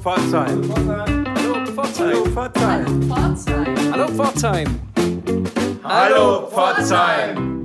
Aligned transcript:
Pforzheim. 0.00 0.62
Hallo 1.36 1.66
Pforzheim. 1.66 2.34
Hallo 3.92 4.08
Pforzheim. 4.08 4.80
Hallo 5.84 6.48
Pforzheim. 6.48 7.60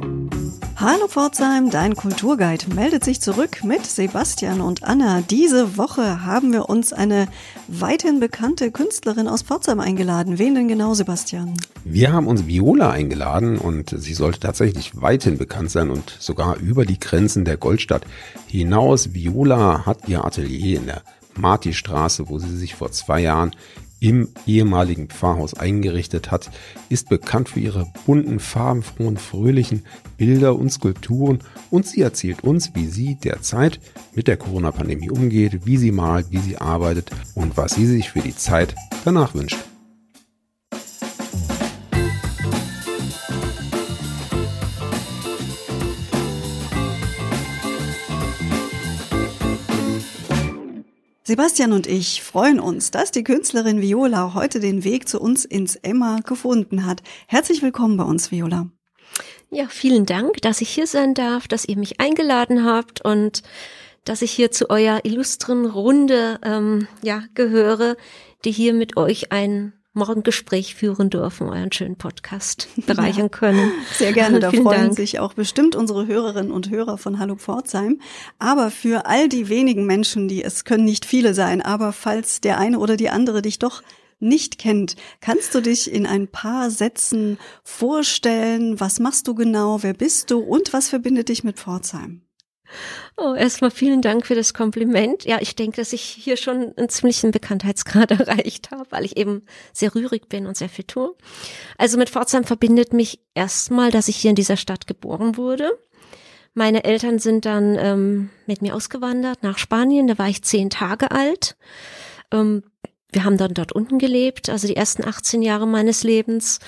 Hallo 0.76 1.08
Pforzheim, 1.08 1.70
dein 1.70 1.96
Kulturguide 1.96 2.74
meldet 2.76 3.06
sich 3.06 3.22
zurück 3.22 3.64
mit 3.64 3.86
Sebastian 3.86 4.60
und 4.60 4.84
Anna. 4.84 5.22
Diese 5.22 5.78
Woche 5.78 6.26
haben 6.26 6.52
wir 6.52 6.68
uns 6.68 6.92
eine 6.92 7.30
weithin 7.70 8.20
bekannte 8.20 8.70
Künstlerin 8.70 9.30
aus 9.30 9.42
Pforzheim 9.42 9.80
eingeladen. 9.80 10.38
Wen 10.38 10.56
denn 10.56 10.68
genau, 10.68 10.94
Sebastian? 10.94 11.54
Wir 11.86 12.12
haben 12.12 12.28
uns 12.28 12.46
Viola 12.46 12.92
eingeladen 12.92 13.58
und 13.58 13.96
sie 13.98 14.14
sollte 14.14 14.42
tatsächlich 14.42 14.92
weithin 15.02 15.38
bekannt 15.38 15.72
sein 15.72 15.90
und 15.90 16.18
sogar 16.20 16.58
über 16.58 16.86
die 16.86 17.00
Grenzen 17.00 17.46
der 17.46 17.56
Goldstadt 17.56 18.04
hinaus. 18.46 19.14
Viola 19.14 19.86
hat 19.86 20.10
ihr 20.10 20.26
Atelier 20.26 20.80
in 20.80 20.88
der 20.88 21.02
Marti-Straße, 21.38 22.30
wo 22.30 22.40
sie 22.40 22.56
sich 22.56 22.76
vor 22.76 22.92
zwei 22.92 23.22
Jahren 23.22 23.52
im 24.00 24.30
ehemaligen 24.46 25.08
Pfarrhaus 25.08 25.54
eingerichtet 25.54 26.30
hat, 26.30 26.52
ist 26.90 27.10
bekannt 27.10 27.50
für 27.50 27.60
ihre 27.60 27.88
bunten, 28.06 28.40
farbenfrohen, 28.40 29.18
fröhlichen 29.18 29.84
Bilder 30.18 30.56
und 30.56 30.72
Skulpturen 30.72 31.40
und 31.72 31.88
sie 31.88 32.02
erzählt 32.02 32.44
uns, 32.44 32.76
wie 32.76 32.88
sie 32.88 33.16
derzeit 33.16 33.80
mit 34.14 34.28
der 34.28 34.38
Corona-Pandemie 34.38 35.10
umgeht, 35.10 35.66
wie 35.66 35.78
sie 35.78 35.92
malt, 35.92 36.28
wie 36.30 36.40
sie 36.40 36.58
arbeitet 36.58 37.10
und 37.34 37.58
was 37.58 37.76
sie 37.76 37.88
sich 37.88 38.12
für 38.12 38.22
die 38.22 38.36
Zeit 38.36 38.76
danach 39.06 39.34
wünscht. 39.34 39.58
Sebastian 51.28 51.74
und 51.74 51.88
ich 51.88 52.22
freuen 52.22 52.60
uns, 52.60 52.92
dass 52.92 53.10
die 53.10 53.24
Künstlerin 53.24 53.82
Viola 53.82 54.36
heute 54.36 54.60
den 54.60 54.84
Weg 54.84 55.10
zu 55.10 55.20
uns 55.20 55.44
ins 55.44 55.76
Emma 55.76 56.20
gefunden 56.24 56.86
hat. 56.86 57.02
Herzlich 57.26 57.64
willkommen 57.64 57.98
bei 57.98 58.04
uns, 58.04 58.30
Viola. 58.30 58.70
Ja, 59.50 59.68
vielen 59.68 60.06
Dank, 60.06 60.44
dass 60.44 60.62
ich 60.62 60.70
hier 60.70 60.86
sein 60.86 61.16
darf, 61.16 61.48
dass 61.48 61.66
ihr 61.66 61.78
mich 61.78 62.00
eingeladen 62.00 62.64
habt 62.64 63.04
und 63.04 63.42
dass 64.04 64.22
ich 64.22 64.34
hier 64.34 64.52
zu 64.52 64.70
eurer 64.70 65.04
illustren 65.04 65.66
Runde 65.66 66.40
ähm, 66.44 66.88
ja, 67.02 67.24
gehöre, 67.34 67.98
die 68.44 68.52
hier 68.52 68.76
mit 68.76 68.96
euch 68.96 69.32
ein 69.32 69.74
morgen 69.96 70.24
Gespräch 70.24 70.76
führen 70.76 71.10
dürfen, 71.10 71.48
euren 71.50 71.72
schönen 71.72 71.96
Podcast 71.96 72.68
bereichern 72.86 73.32
können. 73.32 73.72
Sehr 73.94 74.14
gerne, 74.14 74.40
da 74.42 74.52
freuen 74.52 74.64
Dank. 74.64 74.96
sich 74.96 75.20
auch 75.20 75.34
bestimmt 75.34 75.76
unsere 75.76 76.06
Hörerinnen 76.08 76.52
und 76.52 76.70
Hörer 76.70 76.98
von 76.98 77.20
Hallo 77.20 77.36
Pforzheim. 77.36 78.00
Aber 78.38 78.72
für 78.72 79.06
all 79.06 79.30
die 79.30 79.50
wenigen 79.50 79.86
Menschen, 79.86 80.28
die 80.28 80.44
es 80.44 80.66
können 80.66 80.86
nicht 80.86 81.06
viele 81.06 81.34
sein, 81.34 81.62
aber 81.62 81.94
falls 81.94 82.42
der 82.42 82.60
eine 82.60 82.80
oder 82.80 82.98
die 82.98 83.10
andere 83.10 83.42
dich 83.42 83.60
doch 83.60 83.82
nicht 84.20 84.58
kennt, 84.58 84.96
kannst 85.22 85.56
du 85.56 85.62
dich 85.62 85.92
in 85.92 86.06
ein 86.06 86.28
paar 86.28 86.70
Sätzen 86.70 87.38
vorstellen? 87.64 88.80
Was 88.80 89.00
machst 89.00 89.28
du 89.28 89.36
genau? 89.36 89.84
Wer 89.84 89.94
bist 89.94 90.32
du? 90.32 90.40
Und 90.40 90.74
was 90.74 90.90
verbindet 90.90 91.30
dich 91.30 91.44
mit 91.44 91.58
Pforzheim? 91.58 92.25
Oh, 93.18 93.34
erstmal 93.34 93.72
vielen 93.72 94.02
Dank 94.02 94.26
für 94.26 94.36
das 94.36 94.54
Kompliment. 94.54 95.24
Ja, 95.26 95.40
ich 95.42 95.56
denke, 95.56 95.78
dass 95.78 95.94
ich 95.94 96.02
hier 96.02 96.38
schon 96.38 96.74
einen 96.76 96.90
ziemlichen 96.90 97.32
Bekanntheitsgrad 97.32 98.12
erreicht 98.20 98.72
habe, 98.72 98.86
weil 98.90 99.06
ich 99.06 99.18
eben 99.18 99.44
sehr 99.74 99.94
rührig 99.96 100.30
bin 100.30 100.48
und 100.48 100.58
sehr 100.58 100.70
viel 100.70 100.86
tue. 100.86 101.16
Also 101.78 101.98
mit 101.98 102.10
Pforzheim 102.10 102.44
verbindet 102.44 102.94
mich 102.94 103.20
erstmal, 103.34 103.92
dass 103.92 104.08
ich 104.08 104.18
hier 104.18 104.30
in 104.30 104.36
dieser 104.36 104.58
Stadt 104.58 104.88
geboren 104.88 105.38
wurde. 105.38 105.72
Meine 106.54 106.86
Eltern 106.86 107.20
sind 107.20 107.46
dann 107.46 107.78
ähm, 107.78 108.30
mit 108.46 108.62
mir 108.62 108.76
ausgewandert 108.76 109.44
nach 109.44 109.58
Spanien. 109.58 110.08
Da 110.08 110.18
war 110.18 110.30
ich 110.30 110.42
zehn 110.42 110.70
Tage 110.70 111.12
alt. 111.12 111.58
Ähm, 112.32 112.64
wir 113.12 113.24
haben 113.24 113.38
dann 113.38 113.54
dort 113.54 113.72
unten 113.72 113.98
gelebt, 113.98 114.50
also 114.50 114.68
die 114.68 114.76
ersten 114.76 115.06
18 115.06 115.42
Jahre 115.42 115.66
meines 115.68 116.04
Lebens. 116.04 116.60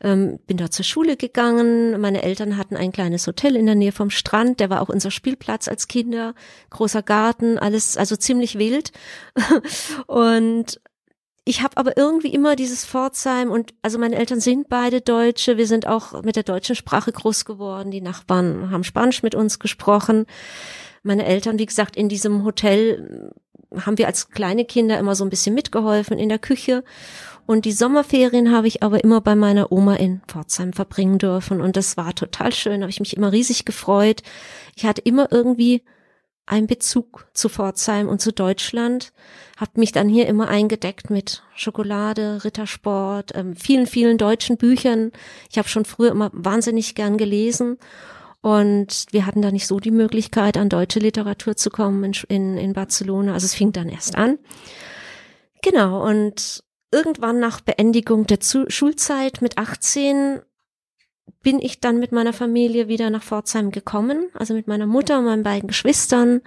Ähm, 0.00 0.38
bin 0.46 0.56
dort 0.56 0.72
zur 0.72 0.84
Schule 0.84 1.16
gegangen. 1.16 2.00
Meine 2.00 2.22
Eltern 2.22 2.56
hatten 2.56 2.76
ein 2.76 2.92
kleines 2.92 3.26
Hotel 3.26 3.56
in 3.56 3.66
der 3.66 3.74
Nähe 3.74 3.92
vom 3.92 4.10
Strand. 4.10 4.60
Der 4.60 4.70
war 4.70 4.82
auch 4.82 4.88
unser 4.88 5.10
Spielplatz 5.10 5.66
als 5.66 5.88
Kinder. 5.88 6.34
Großer 6.70 7.02
Garten, 7.02 7.58
alles, 7.58 7.96
also 7.96 8.14
ziemlich 8.14 8.56
wild. 8.56 8.92
und 10.06 10.80
ich 11.48 11.62
habe 11.62 11.76
aber 11.76 11.96
irgendwie 11.96 12.34
immer 12.34 12.56
dieses 12.56 12.84
Pforzheim 12.84 13.52
und 13.52 13.72
also 13.80 13.98
meine 13.98 14.16
Eltern 14.16 14.40
sind 14.40 14.68
beide 14.68 15.00
Deutsche. 15.00 15.56
Wir 15.56 15.68
sind 15.68 15.86
auch 15.86 16.22
mit 16.22 16.34
der 16.34 16.42
deutschen 16.42 16.74
Sprache 16.74 17.12
groß 17.12 17.44
geworden. 17.44 17.92
Die 17.92 18.00
Nachbarn 18.00 18.70
haben 18.72 18.82
Spanisch 18.82 19.22
mit 19.22 19.36
uns 19.36 19.60
gesprochen. 19.60 20.26
Meine 21.06 21.24
Eltern, 21.24 21.60
wie 21.60 21.66
gesagt, 21.66 21.96
in 21.96 22.08
diesem 22.08 22.44
Hotel 22.44 23.32
haben 23.76 23.96
wir 23.96 24.08
als 24.08 24.30
kleine 24.30 24.64
Kinder 24.64 24.98
immer 24.98 25.14
so 25.14 25.22
ein 25.22 25.30
bisschen 25.30 25.54
mitgeholfen 25.54 26.18
in 26.18 26.28
der 26.28 26.40
Küche. 26.40 26.82
Und 27.46 27.64
die 27.64 27.70
Sommerferien 27.70 28.50
habe 28.50 28.66
ich 28.66 28.82
aber 28.82 29.04
immer 29.04 29.20
bei 29.20 29.36
meiner 29.36 29.70
Oma 29.70 29.94
in 29.94 30.20
Pforzheim 30.26 30.72
verbringen 30.72 31.18
dürfen. 31.18 31.60
Und 31.60 31.76
das 31.76 31.96
war 31.96 32.12
total 32.12 32.52
schön, 32.52 32.80
habe 32.80 32.90
ich 32.90 32.98
mich 32.98 33.16
immer 33.16 33.30
riesig 33.30 33.64
gefreut. 33.64 34.22
Ich 34.74 34.84
hatte 34.84 35.00
immer 35.02 35.30
irgendwie 35.30 35.84
einen 36.44 36.66
Bezug 36.66 37.28
zu 37.34 37.48
Pforzheim 37.48 38.08
und 38.08 38.20
zu 38.20 38.32
Deutschland, 38.32 39.12
habe 39.56 39.72
mich 39.76 39.92
dann 39.92 40.08
hier 40.08 40.26
immer 40.26 40.48
eingedeckt 40.48 41.08
mit 41.08 41.44
Schokolade, 41.54 42.42
Rittersport, 42.42 43.32
ähm, 43.36 43.54
vielen, 43.54 43.86
vielen 43.86 44.18
deutschen 44.18 44.56
Büchern. 44.56 45.12
Ich 45.50 45.58
habe 45.58 45.68
schon 45.68 45.84
früher 45.84 46.10
immer 46.10 46.30
wahnsinnig 46.32 46.96
gern 46.96 47.16
gelesen 47.16 47.78
und 48.46 49.06
wir 49.10 49.26
hatten 49.26 49.42
da 49.42 49.50
nicht 49.50 49.66
so 49.66 49.80
die 49.80 49.90
Möglichkeit, 49.90 50.56
an 50.56 50.68
deutsche 50.68 51.00
Literatur 51.00 51.56
zu 51.56 51.68
kommen 51.68 52.04
in, 52.04 52.12
in, 52.28 52.56
in 52.56 52.72
Barcelona. 52.74 53.32
Also 53.32 53.46
es 53.46 53.54
fing 53.54 53.72
dann 53.72 53.88
erst 53.88 54.14
an. 54.14 54.38
Genau, 55.62 56.08
und 56.08 56.62
irgendwann 56.92 57.40
nach 57.40 57.60
Beendigung 57.60 58.24
der 58.28 58.38
Zu 58.38 58.70
Schulzeit 58.70 59.42
mit 59.42 59.58
18 59.58 60.42
bin 61.42 61.58
ich 61.58 61.80
dann 61.80 61.98
mit 61.98 62.12
meiner 62.12 62.32
Familie 62.32 62.86
wieder 62.86 63.10
nach 63.10 63.24
Pforzheim 63.24 63.72
gekommen, 63.72 64.28
also 64.34 64.54
mit 64.54 64.68
meiner 64.68 64.86
Mutter 64.86 65.18
und 65.18 65.24
meinen 65.24 65.42
beiden 65.42 65.66
Geschwistern, 65.66 66.40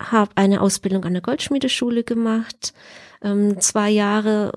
habe 0.00 0.30
eine 0.36 0.62
Ausbildung 0.62 1.04
an 1.04 1.12
der 1.12 1.20
Goldschmiedeschule 1.20 2.02
gemacht, 2.02 2.72
ähm, 3.20 3.60
zwei 3.60 3.90
Jahre 3.90 4.52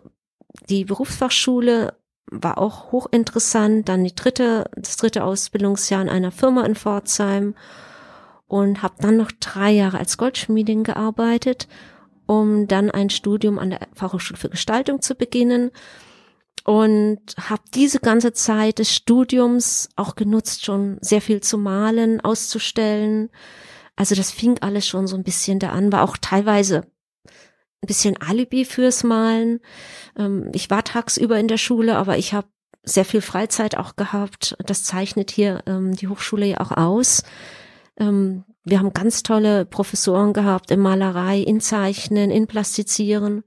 die 0.69 0.85
Berufsfachschule 0.85 1.93
war 2.31 2.57
auch 2.57 2.91
hochinteressant. 2.91 3.87
Dann 3.87 4.03
die 4.03 4.15
dritte, 4.15 4.65
das 4.75 4.97
dritte 4.97 5.23
Ausbildungsjahr 5.23 6.01
in 6.01 6.09
einer 6.09 6.31
Firma 6.31 6.65
in 6.65 6.75
Pforzheim 6.75 7.53
und 8.47 8.81
habe 8.81 8.95
dann 8.99 9.17
noch 9.17 9.31
drei 9.39 9.71
Jahre 9.71 9.99
als 9.99 10.17
Goldschmiedin 10.17 10.83
gearbeitet, 10.83 11.67
um 12.25 12.67
dann 12.67 12.89
ein 12.89 13.09
Studium 13.09 13.59
an 13.59 13.69
der 13.69 13.87
Fachhochschule 13.93 14.37
für 14.39 14.49
Gestaltung 14.49 15.01
zu 15.01 15.15
beginnen 15.15 15.71
und 16.63 17.19
habe 17.37 17.63
diese 17.73 17.99
ganze 17.99 18.33
Zeit 18.33 18.79
des 18.79 18.93
Studiums 18.93 19.89
auch 19.95 20.15
genutzt, 20.15 20.65
schon 20.65 20.97
sehr 21.01 21.21
viel 21.21 21.41
zu 21.41 21.57
malen, 21.57 22.21
auszustellen. 22.21 23.29
Also 23.95 24.15
das 24.15 24.31
fing 24.31 24.57
alles 24.61 24.87
schon 24.87 25.07
so 25.07 25.15
ein 25.15 25.23
bisschen 25.23 25.59
da 25.59 25.69
an, 25.69 25.91
war 25.91 26.03
auch 26.03 26.17
teilweise 26.17 26.90
ein 27.81 27.87
bisschen 27.87 28.17
Alibi 28.21 28.65
fürs 28.65 29.03
Malen. 29.03 29.59
Ähm, 30.17 30.51
ich 30.53 30.69
war 30.69 30.83
tagsüber 30.83 31.39
in 31.39 31.47
der 31.47 31.57
Schule, 31.57 31.97
aber 31.97 32.17
ich 32.17 32.33
habe 32.33 32.47
sehr 32.83 33.05
viel 33.05 33.21
Freizeit 33.21 33.77
auch 33.77 33.95
gehabt. 33.95 34.55
Das 34.65 34.83
zeichnet 34.83 35.31
hier 35.31 35.63
ähm, 35.65 35.95
die 35.95 36.07
Hochschule 36.07 36.45
ja 36.45 36.59
auch 36.59 36.71
aus. 36.71 37.23
Ähm, 37.97 38.43
wir 38.63 38.79
haben 38.79 38.93
ganz 38.93 39.23
tolle 39.23 39.65
Professoren 39.65 40.33
gehabt 40.33 40.69
in 40.71 40.79
Malerei, 40.79 41.39
in 41.39 41.59
Zeichnen, 41.59 42.29
in 42.29 42.47
Plastizieren. 42.47 43.43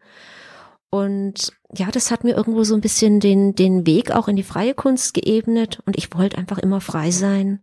Und 0.90 1.52
ja, 1.72 1.90
das 1.90 2.10
hat 2.10 2.24
mir 2.24 2.36
irgendwo 2.36 2.64
so 2.64 2.74
ein 2.74 2.80
bisschen 2.80 3.20
den, 3.20 3.54
den 3.54 3.86
Weg 3.86 4.10
auch 4.12 4.28
in 4.28 4.36
die 4.36 4.42
freie 4.42 4.74
Kunst 4.74 5.14
geebnet. 5.14 5.80
Und 5.86 5.96
ich 5.96 6.12
wollte 6.14 6.38
einfach 6.38 6.58
immer 6.58 6.80
frei 6.80 7.10
sein. 7.10 7.62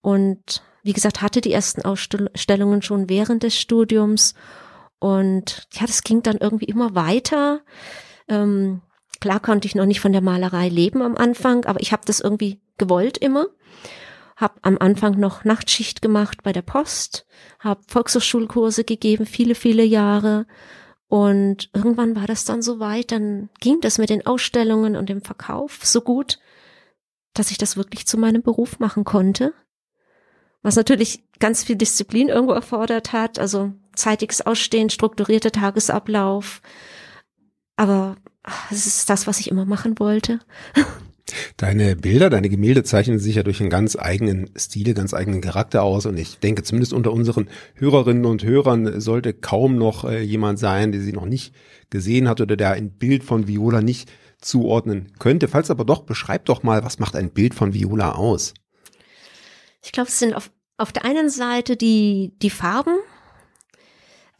Und 0.00 0.62
wie 0.82 0.92
gesagt, 0.94 1.20
hatte 1.20 1.42
die 1.42 1.52
ersten 1.52 1.82
Ausstellungen 1.82 2.80
schon 2.80 3.10
während 3.10 3.42
des 3.42 3.58
Studiums 3.58 4.34
und 5.00 5.66
ja, 5.72 5.86
das 5.86 6.02
ging 6.02 6.22
dann 6.22 6.36
irgendwie 6.36 6.66
immer 6.66 6.94
weiter. 6.94 7.62
Ähm, 8.28 8.82
klar 9.18 9.40
konnte 9.40 9.66
ich 9.66 9.74
noch 9.74 9.86
nicht 9.86 10.00
von 10.00 10.12
der 10.12 10.20
Malerei 10.20 10.68
leben 10.68 11.02
am 11.02 11.16
Anfang, 11.16 11.64
aber 11.64 11.80
ich 11.80 11.92
habe 11.92 12.02
das 12.04 12.20
irgendwie 12.20 12.60
gewollt 12.76 13.18
immer. 13.18 13.46
Hab 14.36 14.58
am 14.62 14.78
Anfang 14.78 15.18
noch 15.18 15.44
Nachtschicht 15.44 16.02
gemacht 16.02 16.42
bei 16.42 16.52
der 16.52 16.62
Post, 16.62 17.26
habe 17.58 17.82
Volkshochschulkurse 17.88 18.84
gegeben, 18.84 19.26
viele, 19.26 19.54
viele 19.54 19.84
Jahre. 19.84 20.46
Und 21.08 21.70
irgendwann 21.74 22.14
war 22.14 22.26
das 22.26 22.44
dann 22.44 22.62
so 22.62 22.78
weit, 22.78 23.10
dann 23.10 23.48
ging 23.60 23.80
das 23.80 23.98
mit 23.98 24.10
den 24.10 24.26
Ausstellungen 24.26 24.96
und 24.96 25.08
dem 25.08 25.22
Verkauf 25.22 25.80
so 25.84 26.02
gut, 26.02 26.38
dass 27.34 27.50
ich 27.50 27.58
das 27.58 27.76
wirklich 27.76 28.06
zu 28.06 28.18
meinem 28.18 28.42
Beruf 28.42 28.78
machen 28.78 29.04
konnte. 29.04 29.54
Was 30.62 30.76
natürlich 30.76 31.22
ganz 31.38 31.64
viel 31.64 31.76
Disziplin 31.76 32.28
irgendwo 32.28 32.52
erfordert 32.52 33.12
hat. 33.12 33.38
Also 33.38 33.72
zeitiges 33.94 34.42
Ausstehen, 34.42 34.90
strukturierter 34.90 35.50
Tagesablauf. 35.52 36.60
Aber 37.76 38.16
es 38.70 38.86
ist 38.86 39.08
das, 39.10 39.26
was 39.26 39.40
ich 39.40 39.50
immer 39.50 39.64
machen 39.64 39.98
wollte. 39.98 40.40
Deine 41.56 41.96
Bilder, 41.96 42.28
deine 42.28 42.48
Gemälde 42.48 42.82
zeichnen 42.82 43.18
sich 43.18 43.36
ja 43.36 43.42
durch 43.42 43.60
einen 43.60 43.70
ganz 43.70 43.96
eigenen 43.96 44.50
Stil, 44.56 44.94
ganz 44.94 45.14
eigenen 45.14 45.40
Charakter 45.40 45.82
aus. 45.82 46.06
Und 46.06 46.18
ich 46.18 46.38
denke, 46.38 46.62
zumindest 46.62 46.92
unter 46.92 47.12
unseren 47.12 47.48
Hörerinnen 47.74 48.24
und 48.24 48.42
Hörern 48.42 49.00
sollte 49.00 49.32
kaum 49.32 49.76
noch 49.76 50.04
äh, 50.04 50.22
jemand 50.22 50.58
sein, 50.58 50.92
der 50.92 51.00
sie 51.00 51.12
noch 51.12 51.26
nicht 51.26 51.54
gesehen 51.88 52.28
hat 52.28 52.40
oder 52.40 52.56
der 52.56 52.72
ein 52.72 52.90
Bild 52.90 53.24
von 53.24 53.46
Viola 53.46 53.80
nicht 53.80 54.10
zuordnen 54.40 55.12
könnte. 55.18 55.48
Falls 55.48 55.70
aber 55.70 55.84
doch, 55.84 56.02
beschreib 56.02 56.46
doch 56.46 56.62
mal, 56.62 56.84
was 56.84 56.98
macht 56.98 57.14
ein 57.14 57.30
Bild 57.30 57.54
von 57.54 57.74
Viola 57.74 58.12
aus? 58.12 58.54
Ich 59.82 59.92
glaube, 59.92 60.08
es 60.08 60.18
sind 60.18 60.34
auf, 60.34 60.50
auf 60.76 60.92
der 60.92 61.04
einen 61.04 61.30
Seite 61.30 61.76
die, 61.76 62.32
die 62.42 62.50
Farben, 62.50 62.96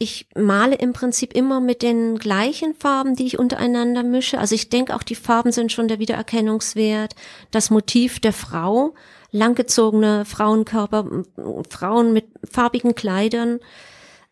ich 0.03 0.29
male 0.35 0.77
im 0.77 0.95
Prinzip 0.95 1.35
immer 1.35 1.61
mit 1.61 1.83
den 1.83 2.17
gleichen 2.17 2.75
Farben, 2.75 3.17
die 3.17 3.27
ich 3.27 3.39
untereinander 3.39 4.03
mische. 4.03 4.39
Also 4.39 4.55
ich 4.55 4.71
denke 4.71 4.97
auch, 4.97 5.03
die 5.03 5.15
Farben 5.15 5.53
sind 5.53 5.73
schon 5.73 5.89
der 5.89 5.99
Wiedererkennungswert. 5.99 7.15
Das 7.51 7.69
Motiv 7.69 8.19
der 8.19 8.33
Frau, 8.33 8.95
langgezogene 9.31 10.25
Frauenkörper, 10.25 11.25
Frauen 11.69 12.15
mit 12.15 12.29
farbigen 12.51 12.95
Kleidern. 12.95 13.61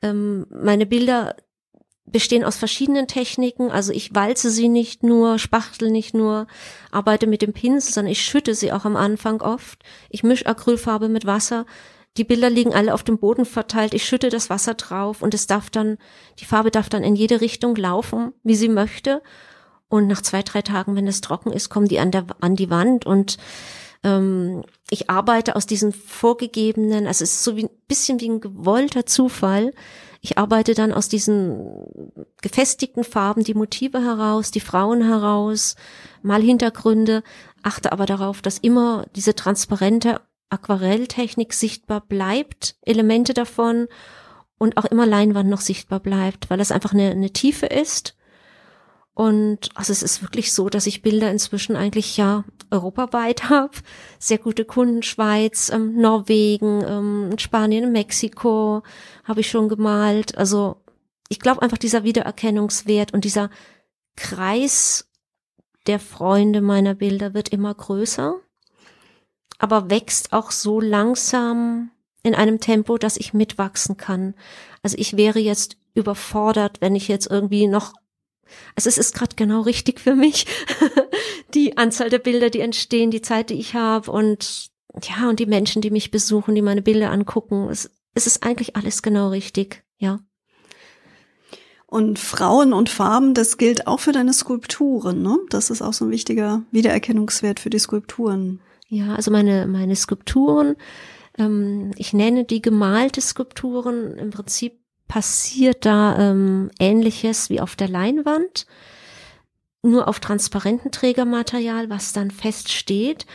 Ähm, 0.01 0.47
meine 0.49 0.87
Bilder 0.87 1.37
bestehen 2.11 2.45
aus 2.45 2.57
verschiedenen 2.57 3.07
Techniken. 3.07 3.71
Also 3.71 3.93
ich 3.93 4.15
walze 4.15 4.51
sie 4.51 4.69
nicht 4.69 5.03
nur, 5.03 5.39
spachtel 5.39 5.91
nicht 5.91 6.15
nur, 6.15 6.47
arbeite 6.91 7.27
mit 7.27 7.43
dem 7.43 7.53
Pinsel, 7.53 7.93
sondern 7.93 8.13
ich 8.13 8.23
schütte 8.23 8.55
sie 8.55 8.73
auch 8.73 8.85
am 8.85 8.97
Anfang 8.97 9.41
oft. 9.41 9.83
Ich 10.11 10.23
mische 10.23 10.47
Acrylfarbe 10.47 11.09
mit 11.09 11.27
Wasser. 11.27 11.67
Die 12.17 12.25
Bilder 12.25 12.51
liegen 12.51 12.75
alle 12.75 12.95
auf 12.95 13.05
dem 13.05 13.19
Boden 13.19 13.45
verteilt. 13.45 13.95
Ich 13.95 14.05
schütte 14.05 14.29
das 14.29 14.51
Wasser 14.51 14.75
drauf 14.75 15.23
und 15.23 15.35
es 15.35 15.47
darf 15.47 15.71
dann, 15.71 15.99
die 16.41 16.45
Farbe 16.45 16.71
darf 16.71 16.89
dann 16.89 17.05
in 17.05 17.15
jede 17.15 17.41
Richtung 17.41 17.77
laufen, 17.77 18.33
wie 18.43 18.57
sie 18.57 18.69
möchte. 18.69 19.23
Und 19.89 20.07
nach 20.07 20.21
zwei, 20.21 20.43
drei 20.43 20.63
Tagen, 20.63 20.97
wenn 20.97 21.07
es 21.07 21.21
trocken 21.21 21.53
ist, 21.53 21.69
kommen 21.71 21.89
die 21.89 21.99
an, 21.99 22.11
der, 22.11 22.27
an 22.41 22.57
die 22.57 22.71
Wand 22.71 23.07
und 23.07 23.39
ähm, 24.03 24.65
ich 24.91 25.11
arbeite 25.11 25.57
aus 25.57 25.67
diesen 25.67 25.93
vorgegebenen, 25.93 27.07
also 27.07 27.25
es 27.25 27.33
ist 27.35 27.45
so 27.45 27.57
wie 27.57 27.65
ein 27.65 27.71
bisschen 27.89 28.21
wie 28.21 28.29
ein 28.29 28.41
gewollter 28.41 29.07
Zufall. 29.07 29.73
Ich 30.21 30.39
arbeite 30.39 30.75
dann 30.75 30.93
aus 30.93 31.09
diesen 31.09 31.87
gefestigten 32.43 33.05
Farben 33.05 33.45
die 33.45 33.55
Motive 33.55 34.01
heraus, 34.03 34.51
die 34.51 34.61
Frauen 34.61 35.03
heraus, 35.03 35.77
mal 36.23 36.43
Hintergründe, 36.43 37.23
achte 37.63 37.93
aber 37.93 38.07
darauf, 38.07 38.43
dass 38.43 38.59
immer 38.59 39.07
diese 39.15 39.35
transparente 39.35 40.21
Aquarelltechnik 40.51 41.53
sichtbar 41.53 42.01
bleibt, 42.01 42.77
Elemente 42.83 43.35
davon 43.35 43.87
und 44.57 44.77
auch 44.77 44.87
immer 44.87 45.07
Leinwand 45.07 45.49
noch 45.49 45.61
sichtbar 45.61 46.01
bleibt, 46.01 46.51
weil 46.51 46.61
es 46.61 46.73
einfach 46.73 46.93
eine, 46.93 47.11
eine 47.11 47.31
Tiefe 47.31 47.67
ist. 47.67 48.17
Und 49.19 49.71
also 49.75 49.93
es 49.93 50.05
ist 50.05 50.23
wirklich 50.23 50.53
so, 50.53 50.69
dass 50.69 50.87
ich 50.87 51.03
Bilder 51.03 51.29
inzwischen 51.31 51.75
eigentlich 51.75 52.17
ja 52.17 52.45
europaweit 52.71 53.45
habe. 53.51 53.77
Sehr 54.19 54.39
gute 54.39 54.65
Kunden, 54.65 55.03
Schweiz, 55.03 55.71
ähm, 55.71 56.01
Norwegen, 56.01 56.85
ähm, 56.87 57.39
Spanien, 57.39 57.91
Mexiko 57.91 58.83
habe 59.25 59.41
ich 59.41 59.51
schon 59.51 59.69
gemalt. 59.69 60.39
Also 60.39 60.77
ich 61.29 61.41
glaube 61.41 61.63
einfach 61.63 61.79
dieser 61.79 62.05
Wiedererkennungswert 62.05 63.13
und 63.13 63.25
dieser 63.25 63.51
Kreis 64.17 65.09
der 65.89 65.99
Freunde 65.99 66.61
meiner 66.61 66.95
Bilder 66.95 67.35
wird 67.35 67.49
immer 67.49 67.75
größer 67.75 68.37
aber 69.59 69.91
wächst 69.91 70.33
auch 70.33 70.51
so 70.51 70.81
langsam 70.81 71.91
in 72.23 72.35
einem 72.35 72.61
Tempo, 72.61 72.97
dass 72.97 73.17
ich 73.17 73.35
mitwachsen 73.35 73.97
kann. 73.97 74.35
Also 74.83 74.97
ich 74.99 75.17
wäre 75.17 75.41
jetzt 75.41 75.77
überfordert, 75.95 76.81
wenn 76.81 76.95
ich 76.95 77.09
jetzt 77.09 77.29
irgendwie 77.29 77.67
noch 77.67 77.93
also 78.75 78.89
es 78.89 78.99
ist 78.99 79.15
gerade 79.15 79.37
genau 79.37 79.63
richtig 79.63 80.01
für 80.01 80.15
mich. 80.15 80.47
die 81.55 81.77
Anzahl 81.77 82.11
der 82.11 82.19
Bilder, 82.19 82.51
die 82.51 82.61
entstehen, 82.61 83.11
die 83.11 83.23
Zeit, 83.23 83.51
die 83.51 83.59
ich 83.59 83.75
habe 83.75 84.11
und 84.11 84.71
ja, 85.03 85.29
und 85.29 85.39
die 85.39 85.47
Menschen, 85.47 85.83
die 85.83 85.91
mich 85.91 86.11
besuchen, 86.11 86.55
die 86.55 86.63
meine 86.63 86.83
Bilder 86.83 87.11
angucken. 87.11 87.69
Es, 87.71 87.91
es 88.15 88.27
ist 88.27 88.43
eigentlich 88.43 88.77
alles 88.77 89.03
genau 89.03 89.29
richtig, 89.29 89.85
ja. 89.99 90.21
Und 91.87 92.19
Frauen 92.19 92.73
und 92.75 92.91
Farben, 92.91 93.33
das 93.33 93.57
gilt 93.57 93.87
auch 93.87 94.01
für 94.01 94.13
deine 94.13 94.35
Skulpturen, 94.35 95.23
ne? 95.23 95.39
Das 95.49 95.71
ist 95.71 95.81
auch 95.81 95.95
so 95.95 96.05
ein 96.05 96.11
wichtiger 96.11 96.63
Wiedererkennungswert 96.71 97.61
für 97.61 97.71
die 97.71 97.79
Skulpturen. 97.79 98.61
Ja, 98.89 99.15
also 99.15 99.31
meine, 99.31 99.67
meine 99.67 99.97
Skulpturen, 99.97 100.77
ähm, 101.39 101.93
ich 101.97 102.13
nenne 102.13 102.45
die 102.45 102.61
gemalte 102.61 103.21
Skulpturen, 103.21 104.19
im 104.19 104.31
Prinzip 104.31 104.81
passiert 105.09 105.85
da 105.85 106.17
ähm, 106.19 106.71
ähnliches 106.79 107.51
wie 107.51 107.61
auf 107.61 107.75
der 107.75 107.89
Leinwand, 107.89 108.67
nur 109.83 110.07
auf 110.07 110.21
transparenten 110.21 110.93
Trägermaterial, 110.93 111.89
was 111.91 112.13
dann 112.13 112.31
fest 112.31 112.71
steht. 112.71 113.27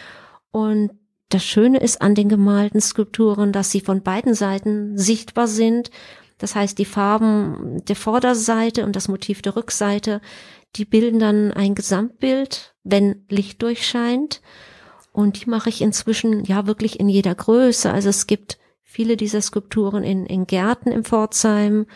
Und 0.52 0.92
das 1.30 1.44
Schöne 1.44 1.80
ist 1.80 2.02
an 2.02 2.14
den 2.14 2.30
gemalten 2.30 2.80
Skulpturen, 2.80 3.52
dass 3.52 3.72
sie 3.72 3.82
von 3.82 4.04
beiden 4.04 4.36
Seiten 4.36 4.98
sichtbar 4.98 5.48
sind. 5.48 5.90
Das 6.38 6.56
heißt, 6.56 6.78
die 6.78 6.86
Farben 6.86 7.84
der 7.86 7.96
Vorderseite 7.96 8.86
und 8.86 8.96
das 8.96 9.08
Motiv 9.08 9.42
der 9.42 9.56
Rückseite, 9.56 10.22
die 10.76 10.86
bilden 10.86 11.20
dann 11.20 11.52
ein 11.52 11.74
Gesamtbild, 11.74 12.76
wenn 12.84 13.26
Licht 13.30 13.62
durchscheint. 13.64 14.42
Und 15.12 15.44
die 15.44 15.50
mache 15.50 15.70
ich 15.70 15.82
inzwischen 15.82 16.44
ja 16.44 16.68
wirklich 16.68 17.00
in 17.00 17.10
jeder 17.10 17.34
Größe. 17.34 17.92
Also 17.92 18.10
es 18.10 18.28
gibt 18.28 18.58
viele 18.94 19.18
dieser 19.18 19.42
Skulpturen 19.42 20.04
in, 20.04 20.28
in 20.28 20.46
Gärten 20.46 20.92
im 20.92 21.04
Pforzheim, 21.04 21.88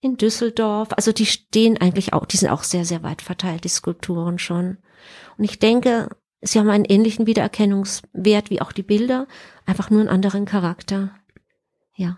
in 0.00 0.16
Düsseldorf. 0.16 0.88
Also 0.96 1.12
die 1.12 1.26
stehen 1.26 1.76
eigentlich 1.78 2.14
auch, 2.14 2.24
die 2.24 2.38
sind 2.38 2.48
auch 2.48 2.62
sehr, 2.62 2.86
sehr 2.86 3.02
weit 3.02 3.20
verteilt, 3.20 3.64
die 3.64 3.68
Skulpturen 3.68 4.38
schon. 4.38 4.78
Und 5.36 5.44
ich 5.44 5.58
denke, 5.58 6.08
sie 6.40 6.58
haben 6.58 6.70
einen 6.70 6.86
ähnlichen 6.86 7.26
Wiedererkennungswert 7.26 8.48
wie 8.48 8.62
auch 8.62 8.72
die 8.72 8.82
Bilder, 8.82 9.26
einfach 9.66 9.90
nur 9.90 10.00
einen 10.00 10.08
anderen 10.08 10.46
Charakter. 10.46 11.10
Ja. 11.94 12.16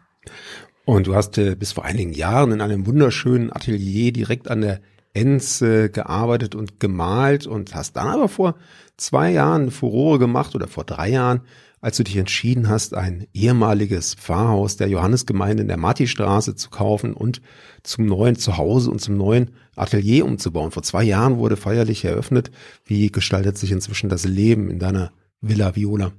Und 0.85 1.09
du 1.09 1.17
hast 1.17 1.37
äh, 1.39 1.57
bis 1.57 1.73
vor 1.73 1.85
einigen 1.85 2.13
Jahren 2.13 2.53
in 2.53 2.61
einem 2.61 2.87
wunderschönen 2.87 3.53
Atelier 3.53 4.13
direkt 4.13 4.49
an 4.49 4.61
der 4.61 4.81
Enz 5.15 5.61
äh, 5.63 5.89
gearbeitet 5.89 6.55
und 6.55 6.79
gemalt 6.79 7.49
und 7.49 7.75
hast 7.75 7.97
dann 7.97 8.07
aber 8.07 8.29
vor 8.29 8.55
zwei 8.97 9.33
Jahren 9.33 9.73
Furore 9.73 10.21
gemacht 10.21 10.55
oder 10.55 10.69
vor 10.69 10.85
drei 10.85 11.09
Jahren, 11.09 11.41
als 11.83 11.97
du 11.97 12.05
dich 12.05 12.17
entschieden 12.17 12.69
hast, 12.69 12.95
ein 12.95 13.27
ehemaliges 13.35 14.15
Pfarrhaus 14.15 14.77
der 14.77 14.89
Johannesgemeinde 14.89 15.63
in 15.63 15.69
der 15.69 15.77
Martistraße 15.77 16.55
zu 16.55 16.71
kaufen 16.71 17.13
und 17.13 17.43
zum 17.83 18.07
neuen 18.07 18.37
Zuhause 18.37 18.89
und 18.89 19.01
zum 19.01 19.17
neuen 19.17 19.51
Atelier 19.75 20.25
umzubauen. 20.25 20.71
Vor 20.71 20.85
zwei 20.85 21.03
Jahren 21.03 21.39
wurde 21.39 21.57
feierlich 21.57 22.05
eröffnet. 22.05 22.53
Wie 22.85 23.11
gestaltet 23.11 23.59
sich 23.59 23.73
inzwischen 23.73 24.09
das 24.09 24.25
Leben 24.25 24.71
in 24.71 24.79
deiner 24.79 25.13
Villa 25.41 25.75
Viola? 25.75 26.13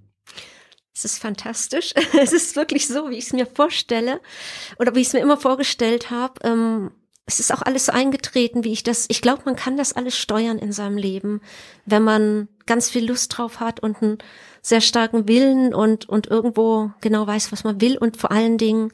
Es 0.93 1.05
ist 1.05 1.19
fantastisch. 1.19 1.93
Es 2.21 2.33
ist 2.33 2.57
wirklich 2.57 2.87
so, 2.87 3.09
wie 3.09 3.15
ich 3.15 3.25
es 3.27 3.33
mir 3.33 3.45
vorstelle 3.45 4.19
oder 4.79 4.93
wie 4.95 4.99
ich 4.99 5.07
es 5.07 5.13
mir 5.13 5.21
immer 5.21 5.37
vorgestellt 5.37 6.11
habe. 6.11 6.33
Ähm 6.43 6.91
es 7.25 7.39
ist 7.39 7.53
auch 7.53 7.61
alles 7.61 7.85
so 7.85 7.91
eingetreten, 7.93 8.63
wie 8.63 8.73
ich 8.73 8.83
das, 8.83 9.05
ich 9.09 9.21
glaube, 9.21 9.43
man 9.45 9.55
kann 9.55 9.77
das 9.77 9.93
alles 9.93 10.17
steuern 10.17 10.59
in 10.59 10.73
seinem 10.73 10.97
Leben, 10.97 11.41
wenn 11.85 12.03
man 12.03 12.49
ganz 12.65 12.89
viel 12.89 13.07
Lust 13.07 13.37
drauf 13.37 13.59
hat 13.59 13.79
und 13.79 14.01
einen 14.01 14.17
sehr 14.61 14.81
starken 14.81 15.27
Willen 15.27 15.73
und, 15.73 16.09
und 16.09 16.27
irgendwo 16.27 16.91
genau 17.01 17.25
weiß, 17.25 17.51
was 17.51 17.63
man 17.63 17.79
will 17.79 17.97
und 17.97 18.17
vor 18.17 18.31
allen 18.31 18.57
Dingen 18.57 18.91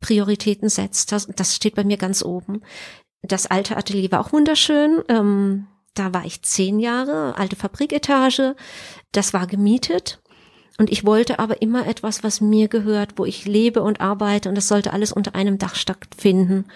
Prioritäten 0.00 0.68
setzt. 0.68 1.12
Das, 1.12 1.26
das 1.26 1.56
steht 1.56 1.74
bei 1.74 1.84
mir 1.84 1.96
ganz 1.96 2.22
oben. 2.22 2.62
Das 3.22 3.46
alte 3.46 3.76
Atelier 3.76 4.12
war 4.12 4.20
auch 4.20 4.32
wunderschön. 4.32 5.02
Ähm, 5.08 5.66
da 5.94 6.14
war 6.14 6.24
ich 6.24 6.42
zehn 6.42 6.78
Jahre, 6.78 7.36
alte 7.36 7.56
Fabriketage. 7.56 8.54
Das 9.12 9.34
war 9.34 9.46
gemietet. 9.46 10.20
Und 10.78 10.90
ich 10.90 11.04
wollte 11.04 11.40
aber 11.40 11.60
immer 11.60 11.86
etwas, 11.86 12.22
was 12.22 12.40
mir 12.40 12.68
gehört, 12.68 13.14
wo 13.16 13.24
ich 13.24 13.46
lebe 13.46 13.82
und 13.82 14.00
arbeite 14.00 14.48
und 14.48 14.54
das 14.54 14.68
sollte 14.68 14.92
alles 14.92 15.12
unter 15.12 15.34
einem 15.34 15.58
Dach 15.58 15.74
stattfinden. 15.74 16.66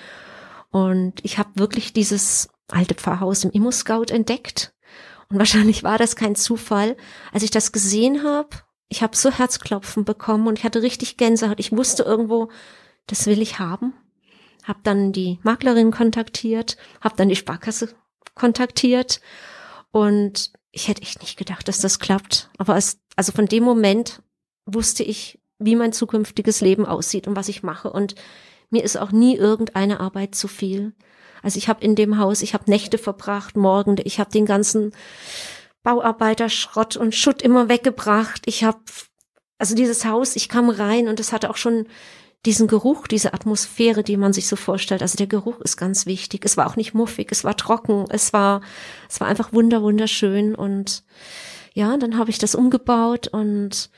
Und 0.73 1.21
ich 1.23 1.39
habe 1.39 1.51
wirklich 1.55 1.93
dieses 1.93 2.49
alte 2.69 2.95
Pfarrhaus 2.95 3.45
im 3.45 3.51
Immo-Scout 3.51 4.07
entdeckt. 4.11 4.75
Und 5.29 5.39
wahrscheinlich 5.39 5.85
war 5.85 5.99
das 5.99 6.17
kein 6.17 6.35
Zufall. 6.35 6.97
Als 7.33 7.45
ich 7.45 7.51
das 7.51 7.71
gesehen 7.71 8.25
habe, 8.25 8.49
ich 8.89 9.03
habe 9.03 9.17
so 9.17 9.31
Herzklopfen 9.31 10.05
bekommen 10.05 10.49
und 10.49 10.59
ich 10.59 10.65
hatte 10.65 10.83
richtig 10.83 11.17
Gänsehaut. 11.17 11.61
Ich 11.61 11.73
wusste 11.73 12.03
irgendwo, 12.03 12.51
das 13.07 13.27
will 13.27 13.41
ich 13.41 13.59
haben. 13.59 13.95
Hab 14.65 14.83
dann 14.83 15.13
die 15.13 15.39
Maklerin 15.43 15.91
kontaktiert, 15.91 16.77
hab 17.01 17.17
dann 17.17 17.29
die 17.29 17.37
Sparkasse 17.37 17.95
kontaktiert 18.35 19.21
und 19.91 20.53
ich 20.71 20.89
hätte 20.89 21.03
echt 21.03 21.21
nicht 21.21 21.37
gedacht, 21.37 21.69
dass 21.69 21.81
das 21.81 21.99
klappt. 21.99 22.51
Aber 22.59 22.77
es, 22.77 22.99
also 23.17 23.33
von 23.33 23.47
dem 23.47 23.63
Moment 23.63 24.23
wusste 24.65 25.03
ich, 25.03 25.39
wie 25.59 25.77
mein 25.77 25.93
zukünftiges 25.93 26.61
Leben 26.61 26.87
aussieht 26.87 27.27
und 27.27 27.37
was 27.37 27.49
ich 27.49 27.63
mache. 27.63 27.91
Und 27.91 28.15
mir 28.73 28.83
ist 28.83 28.97
auch 28.97 29.13
nie 29.13 29.37
irgendeine 29.37 30.01
Arbeit 30.01 30.35
zu 30.35 30.49
viel. 30.49 30.93
Also 31.43 31.59
ich 31.59 31.69
habe 31.69 31.85
in 31.85 31.95
dem 31.95 32.19
Haus, 32.19 32.43
ich 32.43 32.55
habe 32.55 32.71
Nächte 32.71 32.99
verbracht, 32.99 33.57
Morgen, 33.57 33.97
ich 34.05 34.19
habe 34.19 34.31
den 34.31 34.47
ganzen 34.47 34.93
Bauarbeiterschrott 35.83 36.97
und 36.97 37.15
Schutt 37.15 37.43
immer 37.43 37.69
weggebracht. 37.69 38.43
Ich 38.47 38.65
habe 38.65 38.79
also 39.59 39.75
dieses 39.75 40.05
Haus, 40.05 40.37
ich 40.37 40.49
kam 40.49 40.71
rein 40.71 41.09
und 41.09 41.21
es 41.21 41.33
hatte 41.33 41.51
auch 41.51 41.57
schon 41.57 41.87
diesen 42.45 42.67
Geruch, 42.67 43.07
diese 43.07 43.35
Atmosphäre, 43.35 44.03
die 44.03 44.17
man 44.17 44.33
sich 44.33 44.49
so 44.49 44.57
vorstellt. 44.57 45.03
Also 45.03 45.17
der 45.17 45.29
Geruch 45.29 45.61
ist 45.61 45.77
ganz 45.77 46.07
wichtig. 46.07 46.45
Es 46.45 46.57
war 46.57 46.67
auch 46.67 46.77
nicht 46.77 46.95
muffig, 46.95 47.29
es 47.31 47.45
war 47.45 47.57
trocken, 47.57 48.07
es 48.09 48.33
war 48.33 48.63
es 49.09 49.21
war 49.21 49.29
einfach 49.29 49.53
wunder 49.53 49.83
wunderschön 49.83 50.55
und 50.55 51.05
ja, 51.75 51.97
dann 51.97 52.19
habe 52.19 52.31
ich 52.31 52.39
das 52.39 52.55
umgebaut 52.55 53.29
und 53.29 53.91